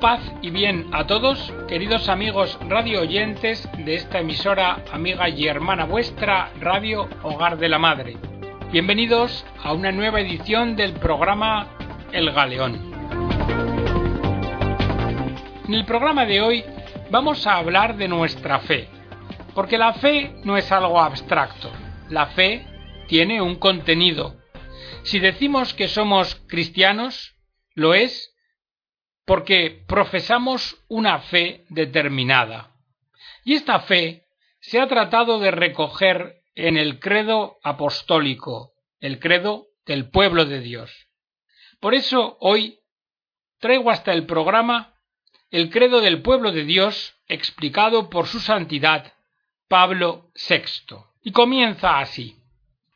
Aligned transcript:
paz 0.00 0.20
y 0.42 0.50
bien 0.50 0.86
a 0.92 1.06
todos, 1.06 1.52
queridos 1.66 2.08
amigos 2.08 2.56
radio 2.68 3.00
oyentes 3.00 3.68
de 3.78 3.96
esta 3.96 4.20
emisora 4.20 4.84
amiga 4.92 5.28
y 5.28 5.48
hermana 5.48 5.86
vuestra, 5.86 6.52
Radio 6.60 7.08
Hogar 7.22 7.58
de 7.58 7.68
la 7.68 7.80
Madre. 7.80 8.16
Bienvenidos 8.70 9.44
a 9.62 9.72
una 9.72 9.90
nueva 9.90 10.20
edición 10.20 10.76
del 10.76 10.92
programa 10.92 11.68
El 12.12 12.30
Galeón. 12.30 12.92
En 15.66 15.74
el 15.74 15.84
programa 15.84 16.26
de 16.26 16.42
hoy 16.42 16.64
vamos 17.10 17.44
a 17.48 17.56
hablar 17.56 17.96
de 17.96 18.06
nuestra 18.06 18.60
fe, 18.60 18.88
porque 19.52 19.78
la 19.78 19.94
fe 19.94 20.32
no 20.44 20.56
es 20.56 20.70
algo 20.70 21.00
abstracto, 21.00 21.72
la 22.08 22.26
fe 22.26 22.64
tiene 23.08 23.42
un 23.42 23.56
contenido. 23.56 24.36
Si 25.02 25.18
decimos 25.18 25.74
que 25.74 25.88
somos 25.88 26.36
cristianos, 26.46 27.34
lo 27.74 27.94
es 27.94 28.37
porque 29.28 29.84
profesamos 29.86 30.82
una 30.88 31.18
fe 31.18 31.66
determinada. 31.68 32.70
Y 33.44 33.56
esta 33.56 33.80
fe 33.80 34.24
se 34.58 34.80
ha 34.80 34.88
tratado 34.88 35.38
de 35.38 35.50
recoger 35.50 36.40
en 36.54 36.78
el 36.78 36.98
credo 36.98 37.58
apostólico, 37.62 38.72
el 39.00 39.20
credo 39.20 39.66
del 39.84 40.08
pueblo 40.08 40.46
de 40.46 40.60
Dios. 40.60 41.08
Por 41.78 41.94
eso 41.94 42.38
hoy 42.40 42.78
traigo 43.58 43.90
hasta 43.90 44.14
el 44.14 44.24
programa 44.24 44.94
el 45.50 45.68
credo 45.68 46.00
del 46.00 46.22
pueblo 46.22 46.50
de 46.50 46.64
Dios 46.64 47.14
explicado 47.26 48.08
por 48.08 48.28
su 48.28 48.40
santidad 48.40 49.12
Pablo 49.68 50.30
VI. 50.48 50.96
Y 51.22 51.32
comienza 51.32 51.98
así. 51.98 52.38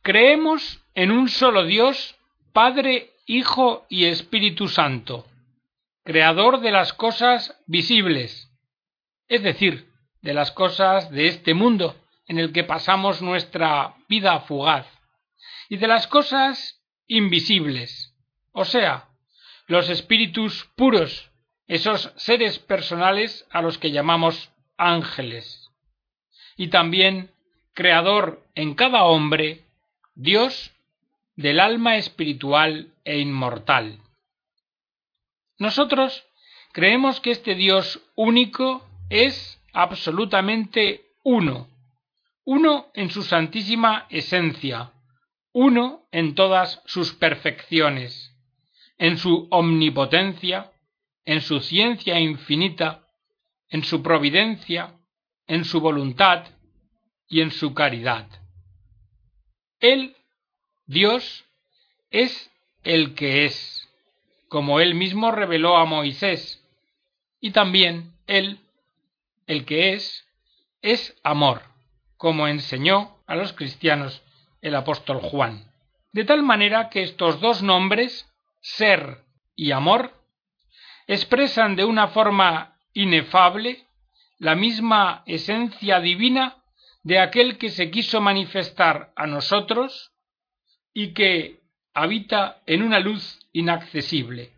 Creemos 0.00 0.82
en 0.94 1.10
un 1.10 1.28
solo 1.28 1.66
Dios, 1.66 2.16
Padre, 2.54 3.10
Hijo 3.26 3.84
y 3.90 4.06
Espíritu 4.06 4.68
Santo 4.68 5.26
creador 6.04 6.60
de 6.60 6.70
las 6.70 6.92
cosas 6.92 7.56
visibles, 7.66 8.50
es 9.28 9.42
decir, 9.42 9.90
de 10.20 10.34
las 10.34 10.50
cosas 10.50 11.10
de 11.10 11.26
este 11.26 11.54
mundo 11.54 11.96
en 12.26 12.38
el 12.38 12.52
que 12.52 12.64
pasamos 12.64 13.22
nuestra 13.22 13.94
vida 14.08 14.40
fugaz, 14.40 14.86
y 15.68 15.76
de 15.76 15.86
las 15.86 16.06
cosas 16.06 16.82
invisibles, 17.06 18.14
o 18.52 18.64
sea, 18.64 19.08
los 19.66 19.88
espíritus 19.88 20.68
puros, 20.76 21.30
esos 21.66 22.12
seres 22.16 22.58
personales 22.58 23.46
a 23.50 23.62
los 23.62 23.78
que 23.78 23.90
llamamos 23.90 24.50
ángeles, 24.76 25.70
y 26.56 26.68
también 26.68 27.30
creador 27.74 28.44
en 28.54 28.74
cada 28.74 29.04
hombre, 29.04 29.64
Dios 30.14 30.72
del 31.36 31.60
alma 31.60 31.96
espiritual 31.96 32.92
e 33.04 33.18
inmortal. 33.18 34.01
Nosotros 35.62 36.24
creemos 36.72 37.20
que 37.20 37.30
este 37.30 37.54
Dios 37.54 38.02
único 38.16 38.84
es 39.10 39.62
absolutamente 39.72 41.12
uno, 41.22 41.68
uno 42.44 42.90
en 42.94 43.10
su 43.10 43.22
santísima 43.22 44.08
esencia, 44.10 44.90
uno 45.52 46.08
en 46.10 46.34
todas 46.34 46.82
sus 46.86 47.12
perfecciones, 47.12 48.36
en 48.98 49.18
su 49.18 49.46
omnipotencia, 49.52 50.72
en 51.24 51.40
su 51.40 51.60
ciencia 51.60 52.18
infinita, 52.18 53.06
en 53.68 53.84
su 53.84 54.02
providencia, 54.02 54.96
en 55.46 55.64
su 55.64 55.80
voluntad 55.80 56.44
y 57.28 57.40
en 57.40 57.52
su 57.52 57.72
caridad. 57.72 58.26
Él, 59.78 60.16
Dios, 60.86 61.44
es 62.10 62.50
el 62.82 63.14
que 63.14 63.44
es 63.44 63.81
como 64.52 64.80
él 64.80 64.94
mismo 64.94 65.30
reveló 65.30 65.78
a 65.78 65.86
Moisés. 65.86 66.62
Y 67.40 67.52
también 67.52 68.12
él, 68.26 68.60
el 69.46 69.64
que 69.64 69.94
es, 69.94 70.28
es 70.82 71.18
amor, 71.24 71.62
como 72.18 72.46
enseñó 72.46 73.16
a 73.26 73.34
los 73.34 73.54
cristianos 73.54 74.22
el 74.60 74.74
apóstol 74.74 75.22
Juan. 75.22 75.72
De 76.12 76.24
tal 76.24 76.42
manera 76.42 76.90
que 76.90 77.02
estos 77.02 77.40
dos 77.40 77.62
nombres, 77.62 78.30
ser 78.60 79.24
y 79.56 79.72
amor, 79.72 80.12
expresan 81.06 81.74
de 81.74 81.86
una 81.86 82.08
forma 82.08 82.76
inefable 82.92 83.86
la 84.38 84.54
misma 84.54 85.22
esencia 85.24 85.98
divina 85.98 86.62
de 87.04 87.20
aquel 87.20 87.56
que 87.56 87.70
se 87.70 87.90
quiso 87.90 88.20
manifestar 88.20 89.14
a 89.16 89.26
nosotros 89.26 90.12
y 90.92 91.14
que 91.14 91.61
habita 91.94 92.62
en 92.66 92.82
una 92.82 93.00
luz 93.00 93.38
inaccesible. 93.52 94.52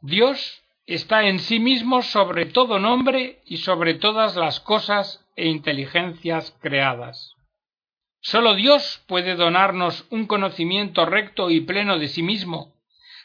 Dios 0.00 0.62
está 0.86 1.26
en 1.26 1.38
sí 1.38 1.58
mismo 1.58 2.02
sobre 2.02 2.46
todo 2.46 2.78
nombre 2.78 3.40
y 3.46 3.58
sobre 3.58 3.94
todas 3.94 4.36
las 4.36 4.60
cosas 4.60 5.24
e 5.36 5.48
inteligencias 5.48 6.56
creadas. 6.60 7.34
Sólo 8.20 8.54
Dios 8.54 9.02
puede 9.06 9.34
donarnos 9.34 10.06
un 10.10 10.26
conocimiento 10.26 11.04
recto 11.04 11.50
y 11.50 11.60
pleno 11.60 11.98
de 11.98 12.08
sí 12.08 12.22
mismo, 12.22 12.74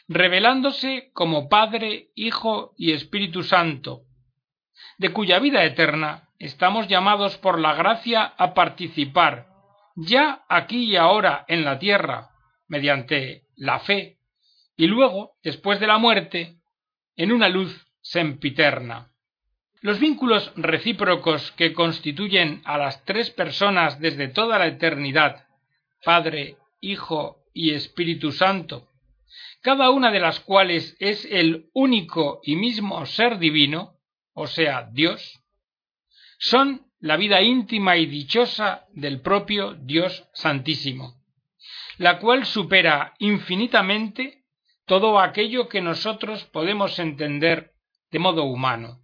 revelándose 0.08 1.10
como 1.12 1.48
Padre, 1.48 2.08
Hijo 2.14 2.74
y 2.76 2.92
Espíritu 2.92 3.42
Santo, 3.42 4.02
de 4.98 5.12
cuya 5.12 5.38
vida 5.38 5.64
eterna 5.64 6.28
estamos 6.38 6.88
llamados 6.88 7.38
por 7.38 7.58
la 7.58 7.74
gracia 7.74 8.34
a 8.36 8.54
participar, 8.54 9.46
ya 9.96 10.44
aquí 10.48 10.84
y 10.84 10.96
ahora 10.96 11.44
en 11.48 11.64
la 11.64 11.78
tierra, 11.78 12.29
mediante 12.70 13.44
la 13.56 13.80
fe, 13.80 14.16
y 14.76 14.86
luego, 14.86 15.32
después 15.42 15.78
de 15.80 15.86
la 15.86 15.98
muerte, 15.98 16.56
en 17.16 17.32
una 17.32 17.50
luz 17.50 17.86
sempiterna. 18.00 19.12
Los 19.82 19.98
vínculos 19.98 20.52
recíprocos 20.56 21.52
que 21.52 21.74
constituyen 21.74 22.62
a 22.64 22.78
las 22.78 23.04
tres 23.04 23.30
personas 23.30 24.00
desde 24.00 24.28
toda 24.28 24.58
la 24.58 24.68
eternidad, 24.68 25.46
Padre, 26.02 26.56
Hijo 26.80 27.44
y 27.52 27.74
Espíritu 27.74 28.32
Santo, 28.32 28.88
cada 29.60 29.90
una 29.90 30.10
de 30.10 30.20
las 30.20 30.40
cuales 30.40 30.96
es 31.00 31.26
el 31.26 31.68
único 31.74 32.40
y 32.42 32.56
mismo 32.56 33.04
ser 33.04 33.38
divino, 33.38 33.98
o 34.32 34.46
sea, 34.46 34.88
Dios, 34.92 35.42
son 36.38 36.86
la 37.00 37.16
vida 37.16 37.42
íntima 37.42 37.96
y 37.96 38.06
dichosa 38.06 38.86
del 38.92 39.20
propio 39.20 39.74
Dios 39.74 40.28
Santísimo, 40.32 41.19
la 42.00 42.18
cual 42.18 42.46
supera 42.46 43.12
infinitamente 43.18 44.44
todo 44.86 45.20
aquello 45.20 45.68
que 45.68 45.82
nosotros 45.82 46.44
podemos 46.46 46.98
entender 46.98 47.74
de 48.10 48.18
modo 48.18 48.44
humano. 48.44 49.02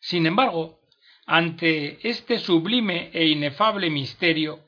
Sin 0.00 0.24
embargo, 0.24 0.80
ante 1.26 2.08
este 2.08 2.38
sublime 2.38 3.10
e 3.12 3.26
inefable 3.26 3.90
misterio, 3.90 4.60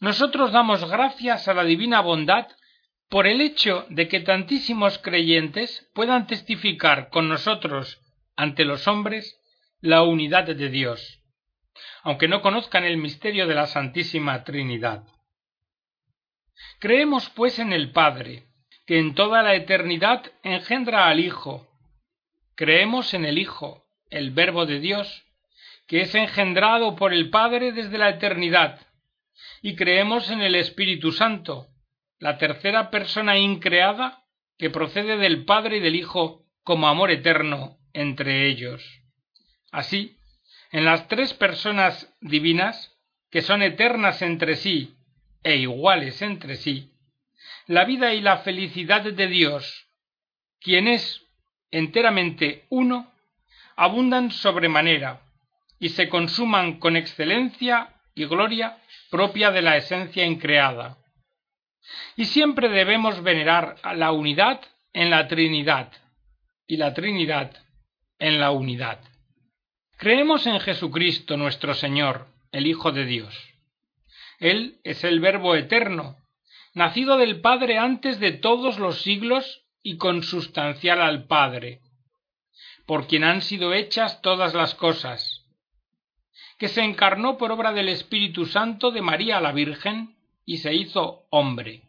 nosotros 0.00 0.50
damos 0.50 0.84
gracias 0.90 1.46
a 1.46 1.54
la 1.54 1.62
divina 1.62 2.00
bondad 2.00 2.48
por 3.08 3.28
el 3.28 3.40
hecho 3.40 3.86
de 3.88 4.08
que 4.08 4.18
tantísimos 4.18 4.98
creyentes 4.98 5.88
puedan 5.94 6.26
testificar 6.26 7.08
con 7.08 7.28
nosotros 7.28 8.00
ante 8.34 8.64
los 8.64 8.88
hombres 8.88 9.38
la 9.80 10.02
unidad 10.02 10.42
de 10.42 10.68
Dios, 10.68 11.22
aunque 12.02 12.26
no 12.26 12.42
conozcan 12.42 12.82
el 12.82 12.96
misterio 12.96 13.46
de 13.46 13.54
la 13.54 13.66
Santísima 13.68 14.42
Trinidad. 14.42 15.04
Creemos 16.78 17.30
pues 17.30 17.58
en 17.58 17.72
el 17.72 17.92
Padre, 17.92 18.44
que 18.86 18.98
en 18.98 19.14
toda 19.14 19.42
la 19.42 19.54
eternidad 19.54 20.32
engendra 20.42 21.08
al 21.08 21.20
Hijo. 21.20 21.68
Creemos 22.54 23.14
en 23.14 23.24
el 23.24 23.38
Hijo, 23.38 23.84
el 24.08 24.30
Verbo 24.30 24.66
de 24.66 24.80
Dios, 24.80 25.24
que 25.86 26.00
es 26.02 26.14
engendrado 26.14 26.96
por 26.96 27.12
el 27.12 27.30
Padre 27.30 27.72
desde 27.72 27.98
la 27.98 28.08
eternidad, 28.08 28.80
y 29.62 29.76
creemos 29.76 30.30
en 30.30 30.40
el 30.40 30.54
Espíritu 30.54 31.12
Santo, 31.12 31.68
la 32.18 32.38
tercera 32.38 32.90
persona 32.90 33.38
increada 33.38 34.24
que 34.58 34.70
procede 34.70 35.16
del 35.16 35.44
Padre 35.44 35.78
y 35.78 35.80
del 35.80 35.96
Hijo 35.96 36.44
como 36.62 36.88
amor 36.88 37.10
eterno 37.10 37.78
entre 37.92 38.46
ellos. 38.46 38.82
Así, 39.72 40.18
en 40.72 40.84
las 40.84 41.08
tres 41.08 41.34
personas 41.34 42.14
divinas, 42.20 42.96
que 43.30 43.42
son 43.42 43.62
eternas 43.62 44.22
entre 44.22 44.56
sí 44.56 44.96
e 45.42 45.56
iguales 45.56 46.20
entre 46.22 46.56
sí, 46.56 46.92
la 47.66 47.84
vida 47.84 48.12
y 48.14 48.20
la 48.20 48.38
felicidad 48.38 49.02
de 49.02 49.26
Dios, 49.26 49.86
quien 50.60 50.88
es 50.88 51.22
enteramente 51.70 52.66
uno, 52.68 53.12
abundan 53.76 54.30
sobremanera 54.30 55.22
y 55.78 55.90
se 55.90 56.08
consuman 56.08 56.78
con 56.78 56.96
excelencia 56.96 57.94
y 58.14 58.26
gloria 58.26 58.78
propia 59.10 59.50
de 59.50 59.62
la 59.62 59.76
esencia 59.76 60.26
increada. 60.26 60.98
Y 62.16 62.26
siempre 62.26 62.68
debemos 62.68 63.22
venerar 63.22 63.76
a 63.82 63.94
la 63.94 64.12
unidad 64.12 64.60
en 64.92 65.10
la 65.10 65.28
Trinidad 65.28 65.92
y 66.66 66.76
la 66.76 66.92
Trinidad 66.92 67.56
en 68.18 68.38
la 68.38 68.50
unidad. 68.50 69.00
Creemos 69.96 70.46
en 70.46 70.60
Jesucristo 70.60 71.36
nuestro 71.36 71.74
Señor, 71.74 72.26
el 72.52 72.66
Hijo 72.66 72.92
de 72.92 73.06
Dios. 73.06 73.49
Él 74.40 74.80
es 74.84 75.04
el 75.04 75.20
Verbo 75.20 75.54
eterno, 75.54 76.16
nacido 76.74 77.18
del 77.18 77.40
Padre 77.40 77.78
antes 77.78 78.18
de 78.18 78.32
todos 78.32 78.78
los 78.78 79.02
siglos 79.02 79.64
y 79.82 79.98
consustancial 79.98 81.00
al 81.00 81.26
Padre. 81.26 81.82
por 82.86 83.06
quien 83.06 83.22
han 83.22 83.40
sido 83.40 83.72
hechas 83.72 84.20
todas 84.20 84.52
las 84.52 84.74
cosas, 84.74 85.46
que 86.58 86.66
se 86.66 86.82
encarnó 86.82 87.38
por 87.38 87.52
obra 87.52 87.72
del 87.72 87.88
Espíritu 87.88 88.46
Santo 88.46 88.90
de 88.90 89.00
María 89.00 89.40
la 89.40 89.52
Virgen 89.52 90.16
y 90.44 90.56
se 90.56 90.74
hizo 90.74 91.22
hombre. 91.30 91.82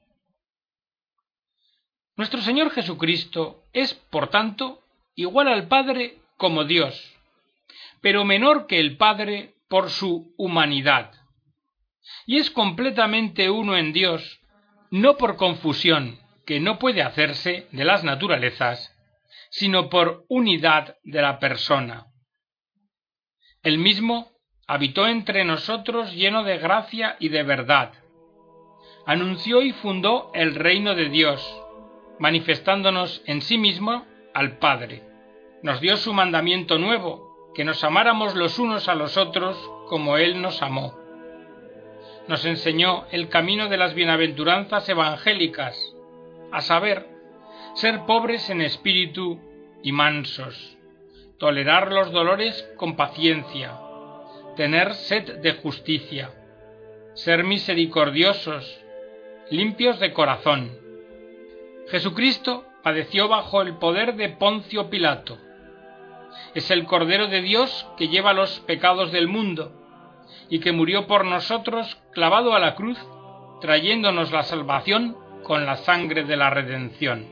Nuestro 2.18 2.39
Señor 2.42 2.69
Jesucristo 2.69 3.63
es, 3.74 3.95
por 3.95 4.30
tanto, 4.30 4.83
igual 5.15 5.47
al 5.47 5.68
Padre 5.68 6.19
como 6.38 6.65
Dios, 6.65 7.18
pero 8.00 8.24
menor 8.24 8.68
que 8.68 8.80
el 8.80 8.95
Padre 8.95 9.56
por 9.69 9.89
su 9.89 10.36
humanidad. 10.38 11.20
Y 12.25 12.38
es 12.38 12.50
completamente 12.52 13.50
uno 13.50 13.78
en 13.78 13.94
Dios, 13.94 14.42
no 14.90 15.18
por 15.18 15.38
confusión, 15.38 16.19
que 16.46 16.60
no 16.60 16.80
puede 16.80 17.02
hacerse 17.02 17.68
de 17.72 17.86
las 17.86 18.04
naturalezas, 18.04 18.96
sino 19.50 19.90
por 19.90 20.25
unidad 20.30 20.98
de 21.04 21.22
la 21.22 21.40
persona. 21.40 22.08
El 23.63 23.78
mismo 23.78 24.31
habitó 24.68 25.08
entre 25.08 25.44
nosotros 25.44 26.13
lleno 26.13 26.44
de 26.44 26.58
gracia 26.58 27.18
y 27.19 27.30
de 27.30 27.44
verdad. 27.44 27.94
Anunció 29.06 29.62
y 29.62 29.74
fundó 29.74 30.31
el 30.34 30.56
reino 30.56 30.96
de 30.96 31.10
Dios, 31.10 31.42
manifestándonos 32.19 33.22
en 33.25 33.42
sí 33.42 33.57
mismo 33.57 34.06
al 34.34 34.57
Padre. 34.57 35.04
Nos 35.64 35.81
dio 35.81 35.98
su 35.98 36.14
mandamiento 36.14 36.80
nuevo, 36.80 37.52
que 37.54 37.66
nos 37.66 37.84
amáramos 37.84 38.36
los 38.36 38.60
unos 38.60 38.88
a 38.88 38.96
los 38.96 39.18
otros 39.18 39.57
como 39.90 40.18
Él 40.18 40.42
nos 40.42 40.62
amó. 40.62 41.00
Nos 42.27 42.45
enseñó 42.45 43.06
el 43.12 43.29
camino 43.29 43.68
de 43.68 43.77
las 43.77 43.94
bienaventuranzas 43.94 44.88
evangélicas, 44.88 45.95
a 46.51 46.62
saber, 46.62 47.07
ser 47.73 48.06
pobres 48.06 48.50
en 48.50 48.62
espíritu 48.62 49.39
y 49.81 49.91
mansos, 49.91 50.77
tolerar 51.39 51.91
los 51.91 52.12
dolores 52.12 52.69
con 52.77 52.95
paciencia, 52.95 53.73
tener 54.56 54.94
sed 54.94 55.39
de 55.39 55.53
justicia, 55.53 56.31
ser 57.15 57.44
misericordiosos, 57.44 58.79
limpios 59.50 60.00
de 60.00 60.13
corazón. 60.13 60.77
Jesucristo 61.89 62.65
padeció 62.83 63.27
bajo 63.27 63.62
el 63.62 63.77
poder 63.77 64.15
de 64.15 64.29
Poncio 64.29 64.89
Pilato. 64.89 65.38
Es 66.53 66.69
el 66.71 66.85
Cordero 66.85 67.27
de 67.27 67.41
Dios 67.41 67.88
que 67.97 68.07
lleva 68.07 68.33
los 68.33 68.59
pecados 68.62 69.12
del 69.12 69.27
mundo 69.27 69.81
y 70.51 70.59
que 70.59 70.74
murió 70.74 71.07
por 71.07 71.24
nosotros 71.24 71.98
clavado 72.12 72.53
a 72.53 72.59
la 72.59 72.75
cruz, 72.75 73.00
trayéndonos 73.62 74.33
la 74.33 74.44
salvación 74.44 75.18
con 75.44 75.65
la 75.65 75.77
sangre 75.77 76.25
de 76.25 76.36
la 76.36 76.50
redención. 76.50 77.25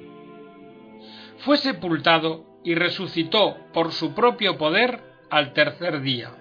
Fue 1.39 1.57
sepultado 1.57 2.45
y 2.63 2.75
resucitó 2.75 3.57
por 3.73 3.91
su 3.91 4.15
propio 4.15 4.57
poder 4.57 5.01
al 5.29 5.51
tercer 5.51 5.99
día, 5.99 6.31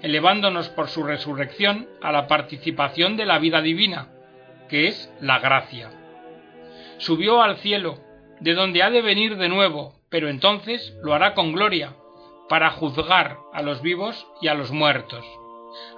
elevándonos 0.00 0.70
por 0.70 0.88
su 0.88 1.04
resurrección 1.04 1.86
a 2.02 2.12
la 2.12 2.28
participación 2.28 3.18
de 3.18 3.26
la 3.26 3.38
vida 3.38 3.60
divina, 3.60 4.08
que 4.70 4.88
es 4.88 5.12
la 5.20 5.38
gracia. 5.38 5.90
Subió 6.96 7.42
al 7.42 7.58
cielo, 7.58 7.98
de 8.40 8.54
donde 8.54 8.82
ha 8.82 8.88
de 8.88 9.02
venir 9.02 9.36
de 9.36 9.50
nuevo, 9.50 9.96
pero 10.08 10.30
entonces 10.30 10.96
lo 11.02 11.12
hará 11.12 11.34
con 11.34 11.52
gloria, 11.52 11.92
para 12.48 12.70
juzgar 12.70 13.36
a 13.52 13.60
los 13.60 13.82
vivos 13.82 14.26
y 14.40 14.48
a 14.48 14.54
los 14.54 14.70
muertos, 14.70 15.24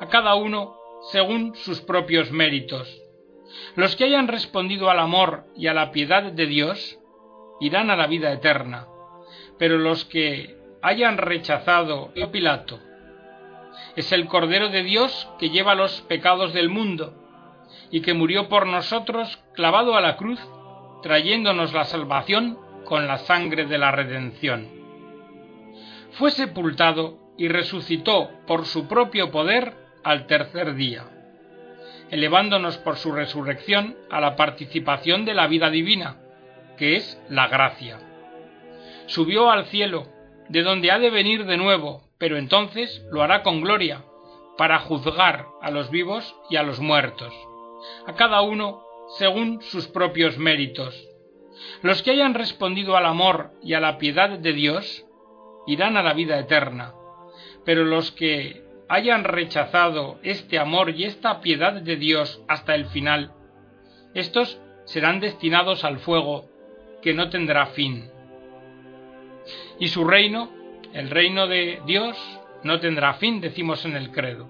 a 0.00 0.06
cada 0.08 0.34
uno 0.34 0.76
según 1.11 1.55
sus 1.55 1.81
propios 1.81 2.31
méritos 2.31 3.02
los 3.75 3.96
que 3.96 4.05
hayan 4.05 4.28
respondido 4.28 4.90
al 4.90 4.99
amor 4.99 5.44
y 5.56 5.67
a 5.67 5.75
la 5.75 5.93
piedad 5.93 6.23
de 6.32 6.46
Dios 6.46 6.99
irán 7.61 7.90
a 7.90 7.96
la 7.96 8.06
vida 8.06 8.32
eterna, 8.32 8.87
pero 9.58 9.78
los 9.78 10.05
que 10.05 10.56
hayan 10.82 11.19
rechazado 11.19 12.12
a 12.23 12.31
Pilato 12.31 12.81
es 13.94 14.12
el 14.12 14.26
Cordero 14.26 14.69
de 14.69 14.82
Dios 14.82 15.28
que 15.38 15.50
lleva 15.50 15.75
los 15.75 16.00
pecados 16.02 16.52
del 16.52 16.69
mundo 16.69 17.14
y 17.90 18.00
que 18.00 18.14
murió 18.14 18.49
por 18.49 18.67
nosotros 18.67 19.38
clavado 19.55 19.96
a 19.96 20.00
la 20.00 20.17
cruz, 20.17 20.40
trayéndonos 21.02 21.73
la 21.73 21.84
salvación 21.84 22.58
con 22.84 23.06
la 23.06 23.19
sangre 23.19 23.67
de 23.67 23.78
la 23.78 23.90
redención. 23.90 24.69
Fue 26.12 26.31
sepultado 26.31 27.19
y 27.36 27.48
resucitó 27.48 28.30
por 28.46 28.66
su 28.66 28.88
propio 28.88 29.30
poder 29.30 29.74
al 30.02 30.26
tercer 30.26 30.74
día 30.74 31.06
elevándonos 32.10 32.78
por 32.78 32.96
su 32.96 33.12
resurrección 33.12 33.96
a 34.10 34.20
la 34.20 34.36
participación 34.36 35.24
de 35.24 35.34
la 35.34 35.46
vida 35.46 35.70
divina, 35.70 36.18
que 36.76 36.96
es 36.96 37.20
la 37.28 37.48
gracia. 37.48 37.98
Subió 39.06 39.50
al 39.50 39.66
cielo, 39.66 40.06
de 40.48 40.62
donde 40.62 40.90
ha 40.90 40.98
de 40.98 41.10
venir 41.10 41.44
de 41.46 41.56
nuevo, 41.56 42.04
pero 42.18 42.36
entonces 42.38 43.04
lo 43.10 43.22
hará 43.22 43.42
con 43.42 43.60
gloria, 43.60 44.04
para 44.56 44.78
juzgar 44.78 45.46
a 45.60 45.70
los 45.70 45.90
vivos 45.90 46.34
y 46.48 46.56
a 46.56 46.62
los 46.62 46.80
muertos, 46.80 47.34
a 48.06 48.14
cada 48.14 48.40
uno 48.40 48.82
según 49.18 49.60
sus 49.62 49.86
propios 49.88 50.38
méritos. 50.38 50.94
Los 51.82 52.02
que 52.02 52.12
hayan 52.12 52.34
respondido 52.34 52.96
al 52.96 53.06
amor 53.06 53.52
y 53.62 53.74
a 53.74 53.80
la 53.80 53.98
piedad 53.98 54.30
de 54.38 54.52
Dios 54.52 55.04
irán 55.66 55.96
a 55.96 56.02
la 56.02 56.14
vida 56.14 56.38
eterna, 56.38 56.94
pero 57.66 57.84
los 57.84 58.12
que 58.12 58.62
hayan 58.88 59.24
rechazado 59.24 60.18
este 60.22 60.58
amor 60.58 60.90
y 60.90 61.04
esta 61.04 61.40
piedad 61.40 61.74
de 61.74 61.96
Dios 61.96 62.40
hasta 62.48 62.74
el 62.74 62.86
final, 62.86 63.32
estos 64.14 64.58
serán 64.84 65.20
destinados 65.20 65.84
al 65.84 65.98
fuego 65.98 66.48
que 67.02 67.12
no 67.12 67.28
tendrá 67.28 67.66
fin. 67.66 68.08
Y 69.78 69.88
su 69.88 70.04
reino, 70.04 70.50
el 70.94 71.10
reino 71.10 71.48
de 71.48 71.80
Dios, 71.86 72.16
no 72.62 72.80
tendrá 72.80 73.14
fin, 73.14 73.40
decimos 73.40 73.84
en 73.84 73.96
el 73.96 74.10
credo. 74.12 74.48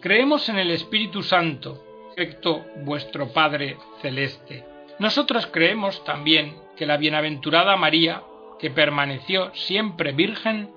Creemos 0.00 0.48
en 0.48 0.58
el 0.58 0.70
Espíritu 0.70 1.22
Santo, 1.22 1.84
efecto 2.12 2.64
vuestro 2.84 3.28
Padre 3.32 3.76
celeste. 4.00 4.64
Nosotros 4.98 5.46
creemos 5.48 6.02
también 6.04 6.56
que 6.76 6.86
la 6.86 6.96
bienaventurada 6.96 7.76
María, 7.76 8.22
que 8.58 8.70
permaneció 8.70 9.54
siempre 9.54 10.12
virgen, 10.12 10.70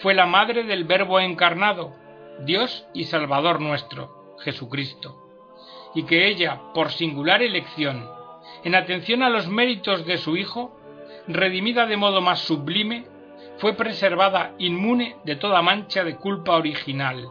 fue 0.00 0.14
la 0.14 0.26
madre 0.26 0.64
del 0.64 0.84
Verbo 0.84 1.20
encarnado, 1.20 1.94
Dios 2.40 2.86
y 2.94 3.04
Salvador 3.04 3.60
nuestro, 3.60 4.36
Jesucristo, 4.40 5.16
y 5.94 6.04
que 6.04 6.28
ella, 6.28 6.60
por 6.74 6.92
singular 6.92 7.42
elección, 7.42 8.08
en 8.64 8.74
atención 8.74 9.22
a 9.22 9.30
los 9.30 9.48
méritos 9.48 10.06
de 10.06 10.18
su 10.18 10.36
Hijo, 10.36 10.76
redimida 11.26 11.86
de 11.86 11.96
modo 11.96 12.20
más 12.20 12.40
sublime, 12.40 13.06
fue 13.58 13.74
preservada 13.74 14.54
inmune 14.58 15.16
de 15.24 15.36
toda 15.36 15.62
mancha 15.62 16.04
de 16.04 16.16
culpa 16.16 16.56
original. 16.56 17.28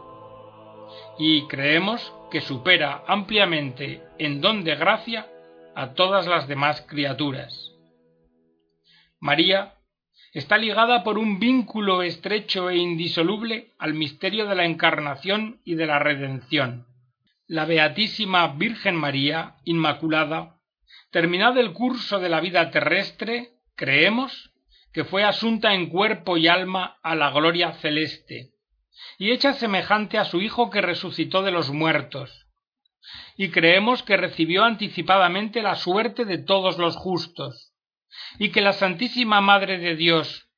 Y 1.18 1.46
creemos 1.46 2.12
que 2.30 2.40
supera 2.40 3.02
ampliamente 3.06 4.02
en 4.18 4.40
don 4.40 4.62
de 4.62 4.76
gracia 4.76 5.26
a 5.74 5.94
todas 5.94 6.26
las 6.26 6.46
demás 6.48 6.82
criaturas. 6.82 7.72
María 9.20 9.77
está 10.32 10.58
ligada 10.58 11.02
por 11.02 11.18
un 11.18 11.38
vínculo 11.38 12.02
estrecho 12.02 12.70
e 12.70 12.76
indisoluble 12.76 13.72
al 13.78 13.94
misterio 13.94 14.46
de 14.46 14.54
la 14.54 14.66
encarnación 14.66 15.60
y 15.64 15.74
de 15.74 15.86
la 15.86 15.98
redención. 15.98 16.86
La 17.46 17.64
Beatísima 17.64 18.46
Virgen 18.48 18.94
María 18.94 19.56
Inmaculada, 19.64 20.56
terminado 21.10 21.60
el 21.60 21.72
curso 21.72 22.20
de 22.20 22.28
la 22.28 22.40
vida 22.40 22.70
terrestre, 22.70 23.52
creemos 23.74 24.50
que 24.92 25.04
fue 25.04 25.24
asunta 25.24 25.74
en 25.74 25.88
cuerpo 25.88 26.36
y 26.36 26.48
alma 26.48 26.98
a 27.02 27.14
la 27.14 27.30
gloria 27.30 27.72
celeste, 27.72 28.50
y 29.18 29.30
hecha 29.30 29.52
semejante 29.54 30.18
a 30.18 30.24
su 30.24 30.40
Hijo 30.40 30.70
que 30.70 30.80
resucitó 30.80 31.42
de 31.42 31.52
los 31.52 31.70
muertos. 31.70 32.46
Y 33.36 33.50
creemos 33.50 34.02
que 34.02 34.16
recibió 34.16 34.64
anticipadamente 34.64 35.62
la 35.62 35.76
suerte 35.76 36.24
de 36.24 36.38
todos 36.38 36.78
los 36.78 36.96
justos, 36.96 37.67
y 38.38 38.50
que 38.50 38.60
la 38.60 38.72
Santísima 38.72 39.40
Madre 39.40 39.78
de 39.78 39.96
Dios, 39.96 40.48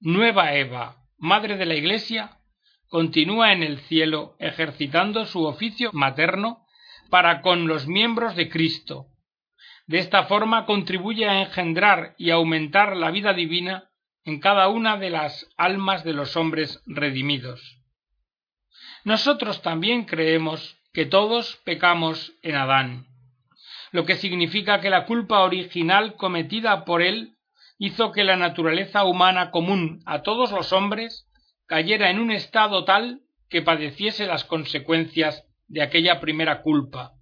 nueva 0.00 0.54
Eva, 0.54 0.96
Madre 1.18 1.56
de 1.56 1.66
la 1.66 1.74
Iglesia, 1.74 2.38
continúa 2.88 3.52
en 3.52 3.62
el 3.62 3.78
cielo 3.80 4.36
ejercitando 4.38 5.26
su 5.26 5.44
oficio 5.44 5.90
materno 5.92 6.66
para 7.10 7.40
con 7.40 7.66
los 7.66 7.86
miembros 7.86 8.36
de 8.36 8.48
Cristo. 8.48 9.06
De 9.86 9.98
esta 9.98 10.24
forma 10.24 10.66
contribuye 10.66 11.28
a 11.28 11.42
engendrar 11.42 12.14
y 12.16 12.30
aumentar 12.30 12.96
la 12.96 13.10
vida 13.10 13.32
divina 13.32 13.90
en 14.24 14.40
cada 14.40 14.68
una 14.68 14.96
de 14.96 15.10
las 15.10 15.48
almas 15.56 16.04
de 16.04 16.12
los 16.12 16.36
hombres 16.36 16.82
redimidos. 16.86 17.80
Nosotros 19.04 19.62
también 19.62 20.04
creemos 20.04 20.78
que 20.92 21.06
todos 21.06 21.56
pecamos 21.64 22.34
en 22.42 22.56
Adán, 22.56 23.06
lo 23.92 24.04
que 24.06 24.16
significa 24.16 24.80
que 24.80 24.90
la 24.90 25.04
culpa 25.04 25.40
original 25.40 26.14
cometida 26.14 26.84
por 26.84 27.02
él 27.02 27.36
hizo 27.78 28.12
que 28.12 28.24
la 28.24 28.36
naturaleza 28.36 29.04
humana 29.04 29.50
común 29.50 30.02
a 30.06 30.22
todos 30.22 30.52
los 30.52 30.72
hombres 30.72 31.26
cayera 31.66 32.10
en 32.10 32.18
un 32.18 32.30
estado 32.30 32.84
tal 32.84 33.20
que 33.48 33.62
padeciese 33.62 34.26
las 34.26 34.44
consecuencias 34.44 35.44
de 35.66 35.82
aquella 35.82 36.20
primera 36.20 36.62
culpa. 36.62 37.12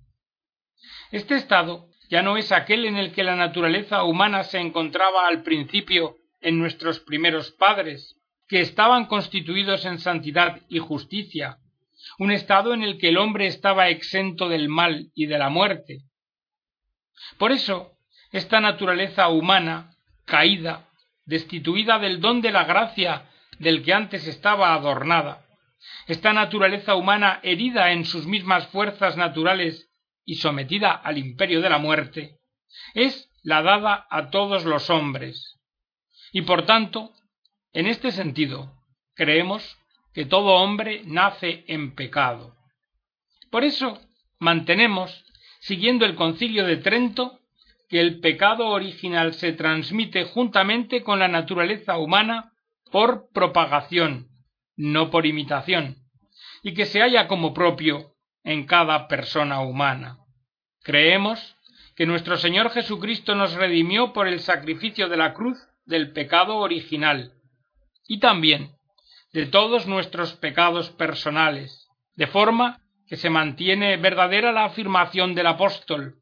Este 1.11 1.37
estado 1.37 1.89
ya 2.11 2.23
no 2.23 2.37
es 2.37 2.53
aquel 2.53 2.87
en 2.87 2.97
el 2.97 3.13
que 3.13 3.25
la 3.25 3.37
naturaleza 3.37 4.05
humana 4.05 4.45
se 4.45 4.59
encontraba 4.59 5.29
al 5.29 5.43
principio 5.43 6.17
en 6.41 6.59
nuestros 6.59 7.01
primeros 7.01 7.51
padres, 7.53 8.17
que 8.49 8.61
estaban 8.61 9.07
constituidos 9.07 9.85
en 9.85 9.99
santidad 9.99 10.61
y 10.69 10.79
justicia, 10.79 11.59
un 12.19 12.31
estado 12.31 12.73
en 12.73 12.83
el 12.83 12.99
que 12.99 13.11
el 13.11 13.19
hombre 13.19 13.47
estaba 13.47 13.89
exento 13.89 14.49
del 14.49 14.69
mal 14.69 15.11
y 15.15 15.27
de 15.27 15.39
la 15.39 15.51
muerte. 15.51 16.08
Por 17.39 17.53
eso, 17.53 17.93
esta 18.33 18.61
naturaleza 18.61 19.29
humana, 19.29 19.97
caída, 20.25 20.89
destituida 21.25 21.99
del 21.99 22.21
don 22.21 22.41
de 22.41 22.53
la 22.53 22.65
gracia 22.65 23.31
del 23.59 23.83
que 23.83 23.93
antes 23.93 24.27
estaba 24.27 24.75
adornada, 24.75 25.45
esta 26.07 26.33
naturaleza 26.33 26.95
humana 26.95 27.41
herida 27.43 27.93
en 27.93 28.05
sus 28.05 28.27
mismas 28.27 28.67
fuerzas 28.69 29.17
naturales 29.17 29.91
y 30.25 30.37
sometida 30.37 30.93
al 30.93 31.19
imperio 31.19 31.61
de 31.61 31.71
la 31.71 31.79
muerte, 31.79 32.39
es 32.95 33.31
la 33.43 33.63
dada 33.63 34.07
a 34.11 34.31
todos 34.31 34.65
los 34.65 34.91
hombres. 34.91 35.59
Y 36.33 36.43
por 36.43 36.67
tanto, 36.67 37.13
en 37.73 37.87
este 37.87 38.11
sentido, 38.11 38.75
creemos 39.15 39.79
que 40.13 40.27
todo 40.27 40.55
hombre 40.55 41.03
nace 41.05 41.65
en 41.69 41.95
pecado. 41.95 42.57
Por 43.51 43.65
eso 43.65 44.01
mantenemos, 44.39 45.25
siguiendo 45.61 46.05
el 46.05 46.15
concilio 46.15 46.65
de 46.67 46.77
Trento, 46.77 47.41
que 47.89 48.01
el 48.01 48.21
pecado 48.21 48.69
original 48.69 49.35
se 49.35 49.53
transmite 49.53 50.25
juntamente 50.25 51.03
con 51.03 51.19
la 51.19 51.29
naturaleza 51.29 51.99
humana 51.99 52.53
por 52.91 53.31
propagación, 53.33 54.29
no 54.77 55.11
por 55.11 55.27
imitación, 55.27 55.97
y 56.63 56.75
que 56.75 56.87
se 56.87 57.01
halla 57.01 57.29
como 57.29 57.55
propio 57.55 58.13
en 58.45 58.67
cada 58.67 59.09
persona 59.09 59.61
humana. 59.61 60.19
Creemos 60.83 61.57
que 61.97 62.07
nuestro 62.07 62.37
Señor 62.37 62.71
Jesucristo 62.71 63.35
nos 63.35 63.55
redimió 63.55 64.13
por 64.13 64.29
el 64.29 64.41
sacrificio 64.41 65.09
de 65.09 65.17
la 65.17 65.35
cruz 65.35 65.59
del 65.85 66.13
pecado 66.13 66.59
original, 66.59 67.33
y 68.07 68.21
también 68.21 68.73
de 69.33 69.47
todos 69.47 69.87
nuestros 69.87 70.35
pecados 70.35 70.91
personales, 70.91 71.89
de 72.15 72.27
forma 72.27 72.81
que 73.09 73.17
se 73.17 73.31
mantiene 73.31 73.97
verdadera 73.97 74.53
la 74.53 74.67
afirmación 74.67 75.35
del 75.35 75.47
apóstol, 75.47 76.17